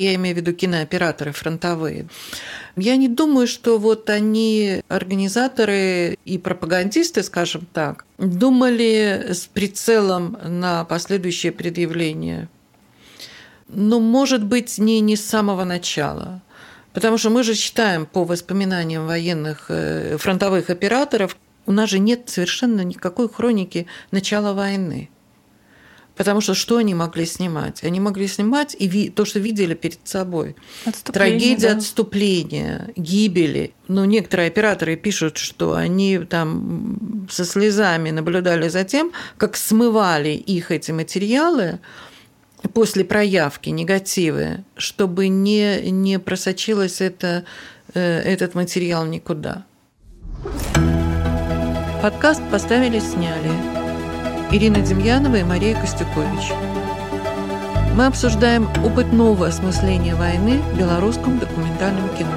я 0.00 0.14
имею 0.14 0.34
в 0.34 0.38
виду 0.38 0.52
кинооператоры 0.52 1.32
фронтовые, 1.32 2.08
я 2.76 2.96
не 2.96 3.08
думаю, 3.08 3.46
что 3.46 3.78
вот 3.78 4.08
они, 4.10 4.82
организаторы 4.88 6.18
и 6.24 6.38
пропагандисты, 6.38 7.22
скажем 7.22 7.66
так, 7.72 8.06
думали 8.18 9.26
с 9.30 9.46
прицелом 9.46 10.38
на 10.44 10.84
последующее 10.84 11.52
предъявление. 11.52 12.48
Ну, 13.68 14.00
может 14.00 14.44
быть, 14.44 14.78
не, 14.78 15.00
не 15.00 15.16
с 15.16 15.24
самого 15.24 15.64
начала. 15.64 16.42
Потому 16.92 17.18
что 17.18 17.30
мы 17.30 17.42
же 17.44 17.54
считаем 17.54 18.06
по 18.06 18.24
воспоминаниям 18.24 19.06
военных 19.06 19.66
э, 19.68 20.16
фронтовых 20.18 20.70
операторов, 20.70 21.36
у 21.66 21.72
нас 21.72 21.90
же 21.90 21.98
нет 21.98 22.28
совершенно 22.28 22.80
никакой 22.80 23.28
хроники 23.28 23.86
начала 24.10 24.54
войны. 24.54 25.08
Потому 26.20 26.42
что 26.42 26.52
что 26.52 26.76
они 26.76 26.94
могли 26.94 27.24
снимать? 27.24 27.82
Они 27.82 27.98
могли 27.98 28.28
снимать 28.28 28.76
и 28.78 28.86
ви- 28.86 29.08
то, 29.08 29.24
что 29.24 29.38
видели 29.38 29.72
перед 29.72 30.00
собой. 30.04 30.54
Трагедия 31.04 31.70
да. 31.70 31.76
отступления, 31.78 32.90
гибели. 32.94 33.72
Ну, 33.88 34.04
некоторые 34.04 34.48
операторы 34.48 34.96
пишут, 34.96 35.38
что 35.38 35.72
они 35.72 36.18
там 36.18 37.26
со 37.30 37.46
слезами 37.46 38.10
наблюдали 38.10 38.68
за 38.68 38.84
тем, 38.84 39.12
как 39.38 39.56
смывали 39.56 40.28
их 40.28 40.70
эти 40.70 40.90
материалы 40.90 41.78
после 42.74 43.02
проявки 43.06 43.70
негативы, 43.70 44.62
чтобы 44.76 45.28
не, 45.28 45.90
не 45.90 46.18
просочилось 46.18 47.00
это, 47.00 47.44
э, 47.94 48.00
этот 48.00 48.54
материал 48.54 49.06
никуда. 49.06 49.64
Подкаст 52.02 52.42
поставили, 52.50 52.98
сняли. 52.98 53.79
Ирина 54.52 54.80
Демьянова 54.80 55.36
и 55.36 55.44
Мария 55.44 55.80
Костюкович. 55.80 56.50
Мы 57.94 58.06
обсуждаем 58.06 58.68
опыт 58.84 59.12
нового 59.12 59.46
осмысления 59.46 60.16
войны 60.16 60.58
в 60.58 60.76
белорусском 60.76 61.38
документальном 61.38 62.08
кино. 62.16 62.34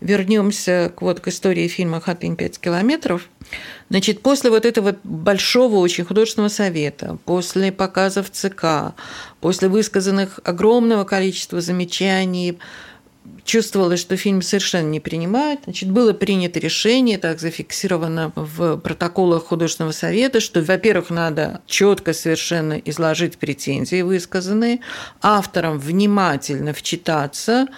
Вернемся 0.00 0.90
к, 0.96 1.02
вот, 1.02 1.20
к 1.20 1.28
истории 1.28 1.68
фильма 1.68 2.00
«Хатынь 2.00 2.36
5 2.36 2.58
километров». 2.58 3.28
Значит, 3.90 4.22
после 4.22 4.48
вот 4.48 4.64
этого 4.64 4.96
большого 5.04 5.76
очень 5.76 6.06
художественного 6.06 6.48
совета, 6.48 7.18
после 7.26 7.70
показов 7.70 8.30
ЦК, 8.30 8.94
после 9.40 9.68
высказанных 9.68 10.40
огромного 10.42 11.04
количества 11.04 11.60
замечаний, 11.60 12.58
чувствовалось, 13.44 14.00
что 14.00 14.16
фильм 14.16 14.42
совершенно 14.42 14.88
не 14.88 15.00
принимает. 15.00 15.60
Значит, 15.64 15.90
было 15.90 16.12
принято 16.12 16.58
решение, 16.58 17.18
так 17.18 17.40
зафиксировано 17.40 18.32
в 18.34 18.78
протоколах 18.78 19.44
художественного 19.44 19.92
совета, 19.92 20.40
что, 20.40 20.62
во-первых, 20.62 21.10
надо 21.10 21.60
четко 21.66 22.12
совершенно 22.12 22.74
изложить 22.74 23.38
претензии 23.38 24.02
высказанные, 24.02 24.80
авторам 25.22 25.78
внимательно 25.78 26.72
вчитаться, 26.72 27.68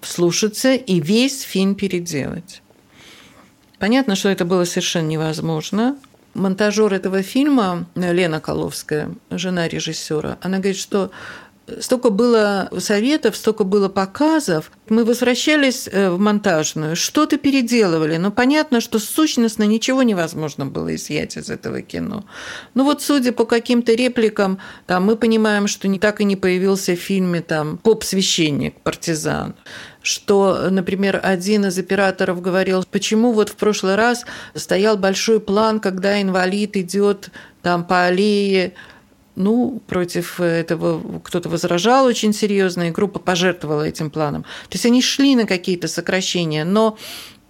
вслушаться 0.00 0.74
и 0.74 1.00
весь 1.00 1.42
фильм 1.42 1.74
переделать. 1.74 2.62
Понятно, 3.78 4.16
что 4.16 4.28
это 4.28 4.44
было 4.44 4.64
совершенно 4.64 5.08
невозможно. 5.08 5.96
Монтажер 6.34 6.94
этого 6.94 7.22
фильма, 7.22 7.86
Лена 7.94 8.40
Коловская, 8.40 9.10
жена 9.30 9.68
режиссера, 9.68 10.38
она 10.40 10.58
говорит, 10.58 10.78
что 10.78 11.10
столько 11.80 12.10
было 12.10 12.68
советов, 12.78 13.36
столько 13.36 13.64
было 13.64 13.88
показов. 13.88 14.70
Мы 14.88 15.04
возвращались 15.04 15.88
э, 15.90 16.10
в 16.10 16.18
монтажную, 16.18 16.96
что-то 16.96 17.38
переделывали, 17.38 18.16
но 18.16 18.30
понятно, 18.30 18.80
что 18.80 18.98
сущностно 18.98 19.64
ничего 19.64 20.02
невозможно 20.02 20.66
было 20.66 20.94
изъять 20.94 21.36
из 21.36 21.50
этого 21.50 21.82
кино. 21.82 22.24
Ну 22.74 22.84
вот, 22.84 23.02
судя 23.02 23.32
по 23.32 23.44
каким-то 23.44 23.92
репликам, 23.94 24.58
там, 24.86 25.04
мы 25.04 25.16
понимаем, 25.16 25.66
что 25.66 25.88
не 25.88 25.98
так 25.98 26.20
и 26.20 26.24
не 26.24 26.36
появился 26.36 26.94
в 26.96 27.00
фильме 27.00 27.40
там 27.40 27.78
поп-священник, 27.78 28.80
партизан 28.80 29.54
что, 30.02 30.68
например, 30.68 31.20
один 31.22 31.66
из 31.66 31.78
операторов 31.78 32.42
говорил, 32.42 32.84
почему 32.90 33.32
вот 33.32 33.50
в 33.50 33.54
прошлый 33.54 33.94
раз 33.94 34.24
стоял 34.54 34.96
большой 34.96 35.38
план, 35.38 35.78
когда 35.78 36.20
инвалид 36.20 36.76
идет 36.76 37.30
там 37.62 37.84
по 37.84 38.06
аллее 38.06 38.74
ну, 39.34 39.80
против 39.86 40.40
этого 40.40 41.20
кто-то 41.20 41.48
возражал 41.48 42.04
очень 42.04 42.32
серьезно, 42.32 42.88
и 42.88 42.90
группа 42.90 43.18
пожертвовала 43.18 43.82
этим 43.82 44.10
планом. 44.10 44.42
То 44.42 44.74
есть 44.74 44.86
они 44.86 45.02
шли 45.02 45.36
на 45.36 45.46
какие-то 45.46 45.88
сокращения, 45.88 46.64
но 46.64 46.98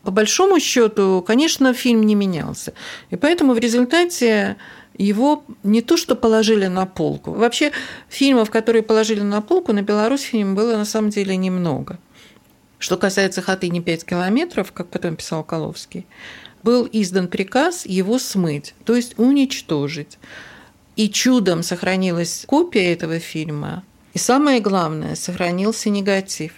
по 0.02 0.10
большому 0.10 0.60
счету, 0.60 1.22
конечно, 1.26 1.74
фильм 1.74 2.02
не 2.04 2.14
менялся. 2.14 2.72
И 3.10 3.16
поэтому 3.16 3.54
в 3.54 3.58
результате 3.58 4.56
его 4.96 5.44
не 5.62 5.80
то 5.80 5.96
что 5.96 6.14
положили 6.16 6.66
на 6.66 6.86
полку. 6.86 7.32
Вообще 7.32 7.72
фильмов, 8.08 8.50
которые 8.50 8.82
положили 8.82 9.20
на 9.20 9.40
полку, 9.40 9.72
на 9.72 9.82
Беларусь 9.82 10.22
фильм 10.22 10.54
было 10.54 10.76
на 10.76 10.84
самом 10.84 11.10
деле 11.10 11.36
немного. 11.36 11.98
Что 12.78 12.96
касается 12.96 13.42
«Хатыни 13.42 13.80
5 13.80 14.04
километров», 14.04 14.72
как 14.72 14.88
потом 14.88 15.16
писал 15.16 15.44
Коловский, 15.44 16.04
был 16.64 16.88
издан 16.90 17.28
приказ 17.28 17.86
его 17.86 18.18
смыть, 18.18 18.74
то 18.84 18.94
есть 18.94 19.18
уничтожить 19.18 20.18
и 20.96 21.08
чудом 21.08 21.62
сохранилась 21.62 22.44
копия 22.46 22.92
этого 22.92 23.18
фильма. 23.18 23.84
И 24.14 24.18
самое 24.18 24.60
главное, 24.60 25.14
сохранился 25.14 25.88
негатив. 25.90 26.52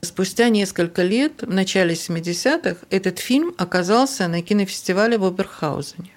Спустя 0.00 0.48
несколько 0.48 1.02
лет, 1.02 1.42
в 1.42 1.52
начале 1.52 1.94
70-х, 1.94 2.86
этот 2.90 3.18
фильм 3.18 3.52
оказался 3.58 4.28
на 4.28 4.42
кинофестивале 4.42 5.18
в 5.18 5.24
Оберхаузене. 5.24 6.12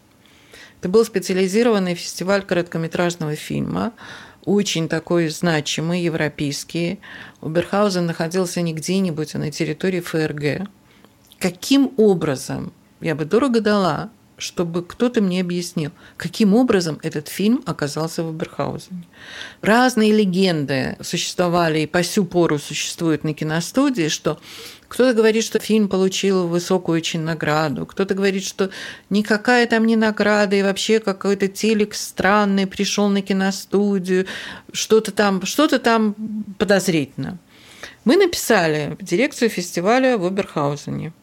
Это 0.80 0.90
был 0.90 1.04
специализированный 1.04 1.96
фестиваль 1.96 2.44
короткометражного 2.44 3.36
фильма, 3.36 3.94
очень 4.46 4.88
такой 4.88 5.30
значимый, 5.30 6.02
европейский. 6.02 7.00
Оберхаузен 7.42 8.06
находился 8.06 8.62
не 8.62 8.74
где-нибудь, 8.74 9.36
а 9.36 9.40
на 9.40 9.52
территории 9.52 10.00
ФРГ. 10.00 10.68
Каким 11.40 11.92
образом, 11.98 12.74
я 13.00 13.16
бы 13.16 13.26
дорого 13.26 13.62
дала, 13.62 14.12
чтобы 14.42 14.84
кто-то 14.84 15.22
мне 15.22 15.42
объяснил, 15.42 15.92
каким 16.18 16.56
образом 16.56 17.00
этот 17.04 17.28
фильм 17.28 17.62
оказался 17.68 18.24
в 18.24 18.30
Аберхаузене. 18.30 19.04
Разные 19.62 20.12
легенды 20.12 20.98
существовали 21.00 21.82
и 21.82 21.86
по 21.86 22.02
сю 22.02 22.26
пору 22.26 22.58
существуют 22.58 23.24
на 23.24 23.36
киностудии, 23.36 24.08
что 24.08 24.40
кто-то 24.88 25.14
говорит, 25.14 25.44
что 25.44 25.60
фильм 25.60 25.88
получил 25.88 26.48
высокую 26.48 26.98
очень 26.98 27.22
награду, 27.22 27.86
кто-то 27.86 28.16
говорит, 28.16 28.44
что 28.44 28.72
никакая 29.12 29.68
там 29.68 29.86
не 29.86 29.96
награда, 29.96 30.56
и 30.56 30.64
вообще 30.64 31.00
какой-то 31.00 31.48
телек 31.48 31.94
странный 31.94 32.66
пришел 32.66 33.10
на 33.10 33.22
киностудию, 33.22 34.26
что-то 34.74 35.12
там, 35.12 35.46
что-то 35.46 35.78
там 35.78 36.16
подозрительно. 36.58 37.38
Мы 38.06 38.18
написали 38.18 38.98
в 39.00 39.04
дирекцию 39.04 39.50
фестиваля 39.50 40.18
в 40.18 40.26
Оберхаузене. 40.26 41.14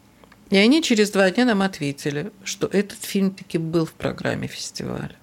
И 0.51 0.57
они 0.57 0.83
через 0.83 1.11
два 1.11 1.31
дня 1.31 1.45
нам 1.45 1.63
ответили, 1.63 2.33
что 2.43 2.67
этот 2.67 3.03
фильм 3.03 3.31
таки 3.31 3.59
был 3.59 3.85
в 3.85 3.93
программе 3.93 4.47
фестиваля. 4.47 5.17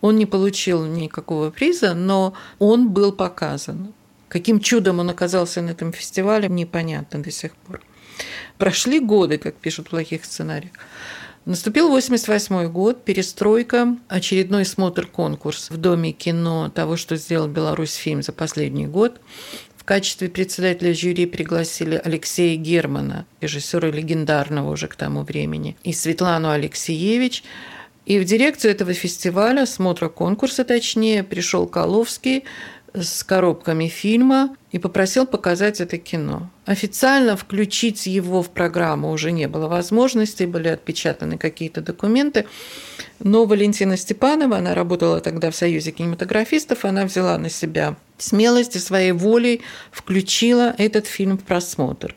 Он 0.00 0.16
не 0.16 0.26
получил 0.26 0.84
никакого 0.84 1.50
приза, 1.50 1.94
но 1.94 2.34
он 2.58 2.90
был 2.90 3.12
показан. 3.12 3.92
Каким 4.28 4.60
чудом 4.60 4.98
он 5.00 5.10
оказался 5.10 5.62
на 5.62 5.70
этом 5.70 5.92
фестивале, 5.92 6.48
непонятно 6.48 7.22
до 7.22 7.30
сих 7.30 7.54
пор. 7.56 7.80
Прошли 8.58 9.00
годы, 9.00 9.38
как 9.38 9.54
пишут 9.56 9.86
в 9.86 9.90
плохих 9.90 10.24
сценариях. 10.24 10.72
Наступил 11.44 11.88
88 11.88 12.68
год, 12.70 13.04
перестройка, 13.04 13.98
очередной 14.08 14.64
смотр-конкурс 14.64 15.68
в 15.70 15.76
Доме 15.76 16.12
кино 16.12 16.70
того, 16.70 16.96
что 16.96 17.16
сделал 17.16 17.48
Беларусь 17.48 17.94
фильм 17.94 18.22
за 18.22 18.32
последний 18.32 18.86
год. 18.86 19.20
Качестве 19.84 20.30
председателя 20.30 20.94
жюри 20.94 21.26
пригласили 21.26 22.00
Алексея 22.02 22.56
Германа, 22.56 23.26
режиссера 23.42 23.90
легендарного 23.90 24.70
уже 24.70 24.88
к 24.88 24.96
тому 24.96 25.24
времени, 25.24 25.76
и 25.84 25.92
Светлану 25.92 26.50
Алексеевич. 26.50 27.44
И 28.06 28.18
в 28.18 28.24
дирекцию 28.24 28.70
этого 28.70 28.94
фестиваля, 28.94 29.66
смотра 29.66 30.08
конкурса 30.08 30.64
точнее, 30.64 31.22
пришел 31.22 31.66
Коловский 31.66 32.44
с 32.94 33.24
коробками 33.24 33.88
фильма 33.88 34.56
и 34.70 34.78
попросил 34.78 35.26
показать 35.26 35.80
это 35.80 35.98
кино. 35.98 36.48
Официально 36.64 37.36
включить 37.36 38.06
его 38.06 38.42
в 38.42 38.50
программу 38.50 39.10
уже 39.10 39.32
не 39.32 39.48
было 39.48 39.66
возможности, 39.66 40.44
были 40.44 40.68
отпечатаны 40.68 41.36
какие-то 41.36 41.80
документы. 41.80 42.46
Но 43.18 43.46
Валентина 43.46 43.96
Степанова, 43.96 44.58
она 44.58 44.74
работала 44.74 45.20
тогда 45.20 45.50
в 45.50 45.56
Союзе 45.56 45.90
кинематографистов, 45.90 46.84
она 46.84 47.04
взяла 47.04 47.36
на 47.36 47.50
себя 47.50 47.96
смелость 48.16 48.76
и 48.76 48.78
своей 48.78 49.12
волей 49.12 49.62
включила 49.90 50.74
этот 50.78 51.06
фильм 51.06 51.36
в 51.36 51.42
просмотр. 51.42 52.14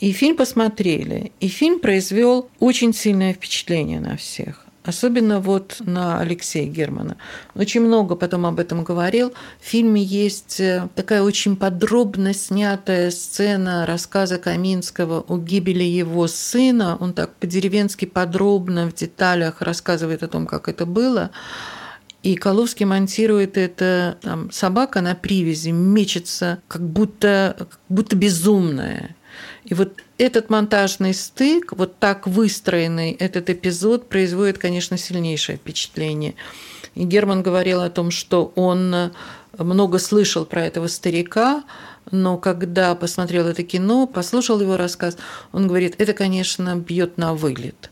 И 0.00 0.12
фильм 0.12 0.36
посмотрели. 0.36 1.32
И 1.40 1.48
фильм 1.48 1.78
произвел 1.80 2.50
очень 2.58 2.94
сильное 2.94 3.32
впечатление 3.32 4.00
на 4.00 4.16
всех. 4.16 4.66
Особенно 4.82 5.40
вот 5.40 5.76
на 5.80 6.20
Алексея 6.20 6.66
Германа. 6.66 7.18
Очень 7.54 7.82
много 7.82 8.16
потом 8.16 8.46
об 8.46 8.58
этом 8.58 8.82
говорил. 8.82 9.34
В 9.60 9.66
фильме 9.66 10.02
есть 10.02 10.58
э, 10.58 10.88
такая 10.94 11.22
очень 11.22 11.56
подробно 11.56 12.32
снятая 12.32 13.10
сцена 13.10 13.84
рассказа 13.84 14.38
Каминского 14.38 15.20
о 15.20 15.36
гибели 15.36 15.84
его 15.84 16.26
сына. 16.28 16.96
Он 16.98 17.12
так 17.12 17.34
по-деревенски 17.34 18.06
подробно 18.06 18.88
в 18.88 18.94
деталях 18.94 19.60
рассказывает 19.60 20.22
о 20.22 20.28
том, 20.28 20.46
как 20.46 20.66
это 20.66 20.86
было. 20.86 21.30
И 22.22 22.34
Коловский 22.34 22.86
монтирует 22.86 23.58
это, 23.58 24.16
там, 24.22 24.50
собака 24.50 25.02
на 25.02 25.14
привязи 25.14 25.70
мечется, 25.70 26.60
как 26.68 26.82
будто, 26.82 27.54
как 27.58 27.80
будто 27.90 28.16
безумная. 28.16 29.14
И 29.70 29.74
вот 29.74 30.02
этот 30.18 30.50
монтажный 30.50 31.14
стык, 31.14 31.72
вот 31.72 31.98
так 32.00 32.26
выстроенный 32.26 33.12
этот 33.12 33.50
эпизод 33.50 34.08
производит, 34.08 34.58
конечно, 34.58 34.98
сильнейшее 34.98 35.58
впечатление. 35.58 36.34
И 36.96 37.04
Герман 37.04 37.42
говорил 37.42 37.80
о 37.80 37.88
том, 37.88 38.10
что 38.10 38.52
он 38.56 39.12
много 39.56 39.98
слышал 40.00 40.44
про 40.44 40.66
этого 40.66 40.88
старика, 40.88 41.62
но 42.10 42.36
когда 42.36 42.96
посмотрел 42.96 43.46
это 43.46 43.62
кино, 43.62 44.08
послушал 44.08 44.60
его 44.60 44.76
рассказ, 44.76 45.16
он 45.52 45.68
говорит, 45.68 45.94
это, 45.98 46.14
конечно, 46.14 46.74
бьет 46.74 47.16
на 47.16 47.34
вылет. 47.34 47.90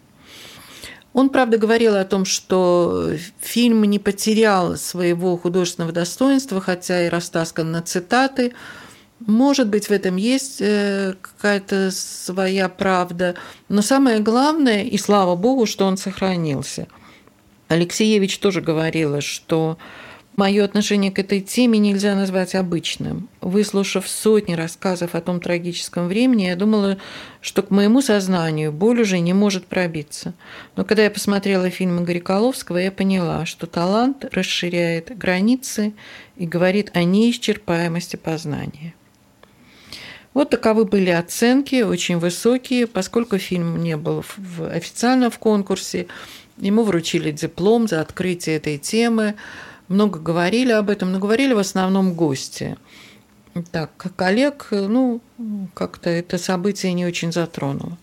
Он, 1.12 1.30
правда, 1.30 1.58
говорил 1.58 1.94
о 1.94 2.04
том, 2.04 2.24
что 2.24 3.12
фильм 3.40 3.84
не 3.84 4.00
потерял 4.00 4.76
своего 4.76 5.36
художественного 5.36 5.92
достоинства, 5.92 6.60
хотя 6.60 7.06
и 7.06 7.08
растаскан 7.08 7.70
на 7.70 7.82
цитаты. 7.82 8.52
Может 9.26 9.68
быть, 9.68 9.88
в 9.88 9.90
этом 9.90 10.16
есть 10.16 10.60
э, 10.60 11.14
какая-то 11.20 11.90
своя 11.90 12.68
правда. 12.68 13.34
Но 13.68 13.82
самое 13.82 14.20
главное, 14.20 14.84
и 14.84 14.96
слава 14.96 15.34
богу, 15.36 15.66
что 15.66 15.86
он 15.86 15.96
сохранился. 15.96 16.86
Алексеевич 17.68 18.38
тоже 18.38 18.60
говорила, 18.60 19.20
что 19.20 19.76
Мое 20.38 20.64
отношение 20.64 21.10
к 21.10 21.18
этой 21.18 21.40
теме 21.40 21.80
нельзя 21.80 22.14
назвать 22.14 22.54
обычным. 22.54 23.28
Выслушав 23.40 24.08
сотни 24.08 24.54
рассказов 24.54 25.16
о 25.16 25.20
том 25.20 25.40
трагическом 25.40 26.06
времени, 26.06 26.44
я 26.44 26.54
думала, 26.54 26.98
что 27.40 27.62
к 27.62 27.72
моему 27.72 28.02
сознанию 28.02 28.70
боль 28.70 29.00
уже 29.00 29.18
не 29.18 29.32
может 29.32 29.66
пробиться. 29.66 30.34
Но 30.76 30.84
когда 30.84 31.02
я 31.02 31.10
посмотрела 31.10 31.70
фильм 31.70 32.04
Игоря 32.04 32.20
Коловского, 32.20 32.78
я 32.78 32.92
поняла, 32.92 33.46
что 33.46 33.66
талант 33.66 34.26
расширяет 34.30 35.18
границы 35.18 35.92
и 36.36 36.46
говорит 36.46 36.92
о 36.94 37.02
неисчерпаемости 37.02 38.14
познания. 38.14 38.94
Вот 40.34 40.50
таковы 40.50 40.84
были 40.84 41.10
оценки, 41.10 41.82
очень 41.82 42.18
высокие, 42.18 42.86
поскольку 42.86 43.38
фильм 43.38 43.82
не 43.82 43.96
был 43.96 44.24
официально 44.70 45.30
в 45.30 45.38
конкурсе. 45.38 46.06
Ему 46.58 46.82
вручили 46.82 47.30
диплом 47.30 47.88
за 47.88 48.00
открытие 48.00 48.56
этой 48.56 48.78
темы– 48.78 49.34
много 49.88 50.18
говорили 50.18 50.72
об 50.72 50.90
этом, 50.90 51.12
но 51.12 51.18
говорили 51.18 51.54
в 51.54 51.58
основном 51.58 52.12
гости. 52.12 52.76
Так, 53.72 53.90
коллег, 54.16 54.68
ну, 54.70 55.20
как-то 55.74 56.10
это 56.10 56.36
событие 56.38 56.92
не 56.92 57.06
очень 57.06 57.32
затронуло. 57.32 57.96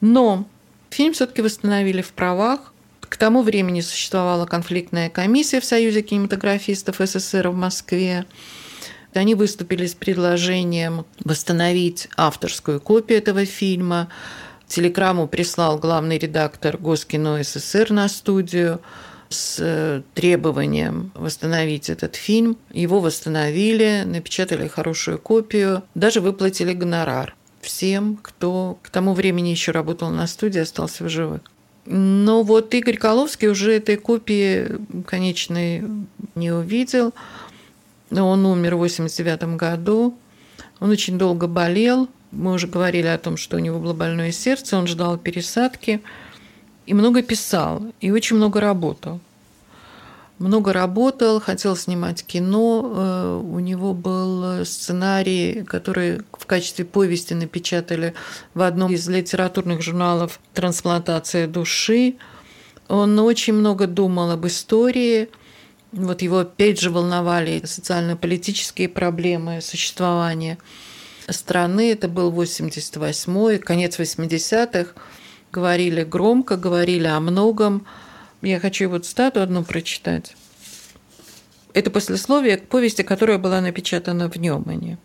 Но 0.00 0.46
фильм 0.88 1.12
все-таки 1.12 1.42
восстановили 1.42 2.00
в 2.00 2.12
правах. 2.12 2.72
К 3.00 3.16
тому 3.16 3.42
времени 3.42 3.82
существовала 3.82 4.46
конфликтная 4.46 5.10
комиссия 5.10 5.60
в 5.60 5.64
Союзе 5.64 6.00
кинематографистов 6.00 6.96
СССР 6.98 7.48
в 7.50 7.54
Москве. 7.54 8.24
Они 9.14 9.34
выступили 9.34 9.86
с 9.86 9.94
предложением 9.94 11.04
восстановить 11.24 12.08
авторскую 12.16 12.80
копию 12.80 13.18
этого 13.18 13.44
фильма. 13.44 14.08
Телеграмму 14.66 15.26
прислал 15.26 15.78
главный 15.78 16.18
редактор 16.18 16.76
Госкино 16.76 17.42
СССР 17.42 17.90
на 17.90 18.08
студию– 18.08 18.80
с 19.30 19.58
э, 19.60 20.02
требованием 20.14 21.12
восстановить 21.14 21.88
этот 21.88 22.16
фильм. 22.16 22.58
Его 22.72 23.00
восстановили, 23.00 24.02
напечатали 24.04 24.68
хорошую 24.68 25.18
копию, 25.18 25.84
даже 25.94 26.20
выплатили 26.20 26.74
гонорар 26.74 27.34
всем, 27.62 28.18
кто 28.20 28.78
к 28.82 28.90
тому 28.90 29.14
времени 29.14 29.48
еще 29.48 29.70
работал 29.70 30.10
на 30.10 30.26
студии, 30.26 30.60
остался 30.60 31.04
в 31.04 31.08
живых. 31.08 31.42
Но 31.86 32.42
вот 32.42 32.74
Игорь 32.74 32.96
Коловский 32.96 33.48
уже 33.48 33.72
этой 33.72 33.96
копии 33.96 34.66
конечной 35.06 35.84
не 36.34 36.50
увидел. 36.50 37.14
Он 38.10 38.46
умер 38.46 38.76
в 38.76 38.78
89 38.78 39.56
году. 39.56 40.16
Он 40.80 40.90
очень 40.90 41.18
долго 41.18 41.46
болел. 41.46 42.08
Мы 42.32 42.52
уже 42.52 42.66
говорили 42.66 43.06
о 43.06 43.18
том, 43.18 43.36
что 43.36 43.56
у 43.56 43.60
него 43.60 43.78
было 43.78 43.92
больное 43.92 44.32
сердце. 44.32 44.76
Он 44.76 44.86
ждал 44.86 45.18
пересадки 45.18 46.00
и 46.86 46.94
много 46.94 47.22
писал, 47.22 47.82
и 48.00 48.10
очень 48.10 48.36
много 48.36 48.60
работал. 48.60 49.20
Много 50.38 50.72
работал, 50.72 51.38
хотел 51.38 51.76
снимать 51.76 52.24
кино. 52.24 52.82
Э, 52.82 53.40
у 53.44 53.58
него 53.58 53.92
был 53.92 54.64
сценарий, 54.64 55.64
который 55.64 56.22
в 56.32 56.46
качестве 56.46 56.86
повести 56.86 57.34
напечатали 57.34 58.14
в 58.54 58.62
одном 58.62 58.90
из 58.90 59.06
литературных 59.06 59.82
журналов 59.82 60.40
«Трансплантация 60.54 61.46
души». 61.46 62.16
Он 62.88 63.18
очень 63.18 63.52
много 63.52 63.86
думал 63.86 64.30
об 64.30 64.46
истории. 64.46 65.28
Вот 65.92 66.22
его 66.22 66.40
опять 66.40 66.80
же 66.80 66.90
волновали 66.90 67.62
социально-политические 67.64 68.88
проблемы 68.88 69.60
существования 69.60 70.58
страны. 71.28 71.90
Это 71.92 72.08
был 72.08 72.32
88-й, 72.32 73.58
конец 73.58 73.98
80-х 73.98 74.94
говорили 75.52 76.04
громко, 76.04 76.56
говорили 76.56 77.06
о 77.06 77.20
многом. 77.20 77.86
Я 78.42 78.60
хочу 78.60 78.88
вот 78.88 79.04
стату 79.04 79.42
одну 79.42 79.64
прочитать. 79.64 80.36
Это 81.72 81.90
послесловие 81.90 82.56
к 82.56 82.68
повести, 82.68 83.02
которая 83.02 83.38
была 83.38 83.60
напечатана 83.60 84.30
в 84.30 84.36
Немане. 84.36 84.98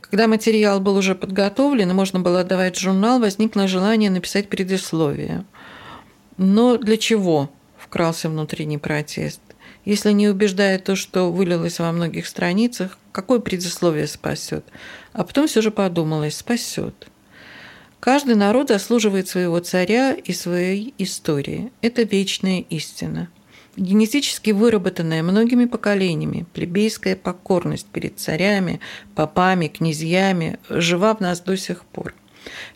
Когда 0.00 0.28
материал 0.28 0.80
был 0.80 0.96
уже 0.96 1.14
подготовлен, 1.14 1.92
можно 1.94 2.20
было 2.20 2.40
отдавать 2.40 2.78
журнал, 2.78 3.18
возникло 3.18 3.66
желание 3.66 4.10
написать 4.10 4.48
предисловие. 4.48 5.44
Но 6.36 6.76
для 6.76 6.96
чего 6.96 7.50
вкрался 7.78 8.28
внутренний 8.28 8.78
протест? 8.78 9.40
Если 9.84 10.12
не 10.12 10.28
убеждает 10.28 10.84
то, 10.84 10.96
что 10.96 11.30
вылилось 11.30 11.78
во 11.78 11.92
многих 11.92 12.26
страницах, 12.26 12.98
какое 13.12 13.38
предисловие 13.38 14.06
спасет? 14.06 14.64
А 15.12 15.24
потом 15.24 15.46
все 15.46 15.60
же 15.60 15.70
подумалось, 15.70 16.36
спасет. 16.36 17.08
Каждый 18.00 18.34
народ 18.34 18.68
заслуживает 18.68 19.28
своего 19.28 19.60
царя 19.60 20.12
и 20.12 20.32
своей 20.32 20.94
истории. 20.98 21.72
Это 21.80 22.02
вечная 22.02 22.60
истина. 22.60 23.28
Генетически 23.76 24.50
выработанная 24.50 25.22
многими 25.22 25.64
поколениями 25.64 26.46
плебейская 26.52 27.16
покорность 27.16 27.86
перед 27.86 28.18
царями, 28.18 28.80
попами, 29.14 29.68
князьями 29.68 30.58
жива 30.68 31.14
в 31.14 31.20
нас 31.20 31.40
до 31.40 31.56
сих 31.56 31.84
пор. 31.84 32.14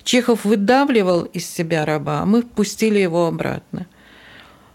Чехов 0.02 0.44
выдавливал 0.44 1.24
из 1.24 1.48
себя 1.48 1.84
раба, 1.84 2.20
а 2.20 2.26
мы 2.26 2.42
впустили 2.42 2.98
его 2.98 3.26
обратно. 3.26 3.86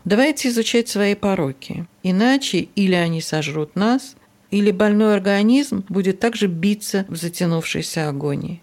Давайте 0.06 0.50
изучать 0.50 0.90
свои 0.90 1.16
пороки, 1.16 1.86
иначе 2.04 2.68
или 2.76 2.94
они 2.94 3.22
сожрут 3.22 3.76
нас, 3.76 4.16
или 4.52 4.72
больной 4.72 5.16
организм 5.16 5.86
будет 5.88 6.20
также 6.20 6.48
биться 6.48 7.06
в 7.08 7.16
затянувшейся 7.16 8.10
агонии. 8.10 8.62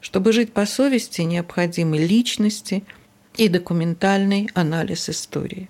Чтобы 0.00 0.32
жить 0.32 0.52
по 0.52 0.64
совести, 0.66 1.20
необходимы 1.20 1.98
личности 1.98 2.84
и 3.36 3.48
документальный 3.48 4.50
анализ 4.54 5.08
истории. 5.10 5.68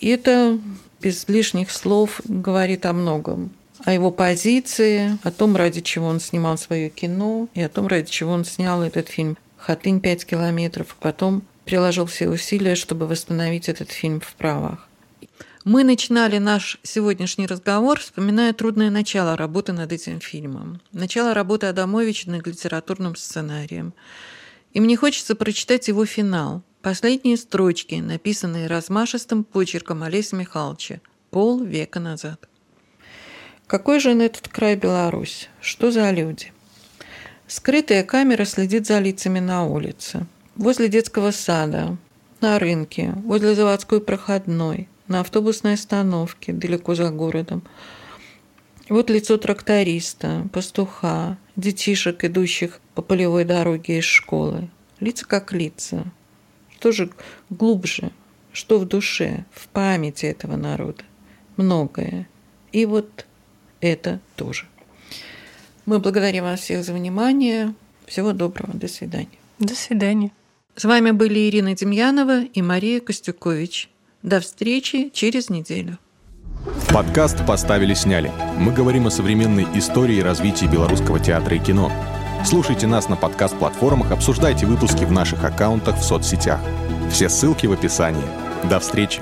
И 0.00 0.08
это 0.08 0.58
без 1.00 1.28
лишних 1.28 1.70
слов 1.70 2.20
говорит 2.24 2.86
о 2.86 2.92
многом. 2.92 3.52
О 3.84 3.92
его 3.92 4.10
позиции, 4.10 5.18
о 5.22 5.30
том, 5.30 5.56
ради 5.56 5.80
чего 5.80 6.06
он 6.06 6.20
снимал 6.20 6.58
свое 6.58 6.90
кино, 6.90 7.48
и 7.54 7.60
о 7.60 7.68
том, 7.68 7.86
ради 7.86 8.10
чего 8.10 8.32
он 8.32 8.44
снял 8.44 8.82
этот 8.82 9.08
фильм 9.08 9.36
«Хатынь. 9.56 10.00
Пять 10.00 10.24
километров», 10.24 10.96
потом 11.00 11.42
приложил 11.64 12.06
все 12.06 12.28
усилия, 12.28 12.74
чтобы 12.74 13.06
восстановить 13.06 13.68
этот 13.68 13.90
фильм 13.90 14.20
в 14.20 14.34
правах. 14.34 14.88
Мы 15.64 15.82
начинали 15.82 16.36
наш 16.36 16.78
сегодняшний 16.82 17.46
разговор, 17.46 17.98
вспоминая 17.98 18.52
трудное 18.52 18.90
начало 18.90 19.34
работы 19.34 19.72
над 19.72 19.92
этим 19.92 20.20
фильмом. 20.20 20.82
Начало 20.92 21.32
работы 21.32 21.66
Адамовича 21.66 22.30
над 22.30 22.46
литературным 22.46 23.16
сценарием. 23.16 23.94
И 24.74 24.80
мне 24.80 24.96
хочется 24.96 25.34
прочитать 25.34 25.88
его 25.88 26.04
финал. 26.04 26.62
Последние 26.82 27.38
строчки, 27.38 27.94
написанные 27.94 28.66
размашистым 28.66 29.42
почерком 29.42 30.02
Олеся 30.02 30.36
Михайловича 30.36 31.00
пол 31.30 31.64
века 31.64 31.98
назад. 31.98 32.46
Какой 33.66 34.00
же 34.00 34.12
на 34.12 34.22
этот 34.22 34.48
край 34.48 34.76
Беларусь? 34.76 35.48
Что 35.62 35.90
за 35.90 36.10
люди? 36.10 36.52
Скрытая 37.46 38.04
камера 38.04 38.44
следит 38.44 38.86
за 38.86 38.98
лицами 38.98 39.40
на 39.40 39.64
улице. 39.64 40.26
Возле 40.56 40.88
детского 40.88 41.30
сада, 41.30 41.96
на 42.40 42.58
рынке, 42.58 43.14
возле 43.24 43.54
заводской 43.54 44.00
проходной– 44.00 44.88
на 45.08 45.20
автобусной 45.20 45.74
остановке 45.74 46.52
далеко 46.52 46.94
за 46.94 47.10
городом. 47.10 47.62
Вот 48.88 49.10
лицо 49.10 49.38
тракториста, 49.38 50.46
пастуха, 50.52 51.38
детишек, 51.56 52.24
идущих 52.24 52.80
по 52.94 53.02
полевой 53.02 53.44
дороге 53.44 53.98
из 53.98 54.04
школы. 54.04 54.68
Лица 55.00 55.26
как 55.26 55.52
лица. 55.52 56.04
Что 56.70 56.92
же 56.92 57.10
глубже, 57.48 58.12
что 58.52 58.78
в 58.78 58.86
душе, 58.86 59.44
в 59.52 59.68
памяти 59.68 60.26
этого 60.26 60.56
народа? 60.56 61.02
Многое. 61.56 62.28
И 62.72 62.84
вот 62.84 63.26
это 63.80 64.20
тоже. 64.36 64.66
Мы 65.86 65.98
благодарим 65.98 66.44
вас 66.44 66.60
всех 66.60 66.84
за 66.84 66.92
внимание. 66.92 67.74
Всего 68.06 68.32
доброго. 68.32 68.74
До 68.74 68.88
свидания. 68.88 69.28
До 69.58 69.74
свидания. 69.74 70.30
С 70.76 70.84
вами 70.84 71.12
были 71.12 71.48
Ирина 71.48 71.74
Демьянова 71.74 72.42
и 72.42 72.60
Мария 72.60 73.00
Костюкович. 73.00 73.88
До 74.24 74.40
встречи 74.40 75.10
через 75.12 75.48
неделю. 75.48 75.98
Подкаст 76.92 77.46
«Поставили-сняли». 77.46 78.32
Мы 78.58 78.72
говорим 78.72 79.06
о 79.06 79.10
современной 79.10 79.66
истории 79.78 80.16
и 80.16 80.22
развитии 80.22 80.66
белорусского 80.66 81.20
театра 81.20 81.56
и 81.56 81.60
кино. 81.60 81.92
Слушайте 82.44 82.86
нас 82.88 83.08
на 83.08 83.16
подкаст-платформах, 83.16 84.10
обсуждайте 84.10 84.66
выпуски 84.66 85.04
в 85.04 85.12
наших 85.12 85.44
аккаунтах 85.44 85.96
в 85.96 86.02
соцсетях. 86.02 86.60
Все 87.10 87.28
ссылки 87.28 87.66
в 87.66 87.72
описании. 87.72 88.24
До 88.68 88.80
встречи! 88.80 89.20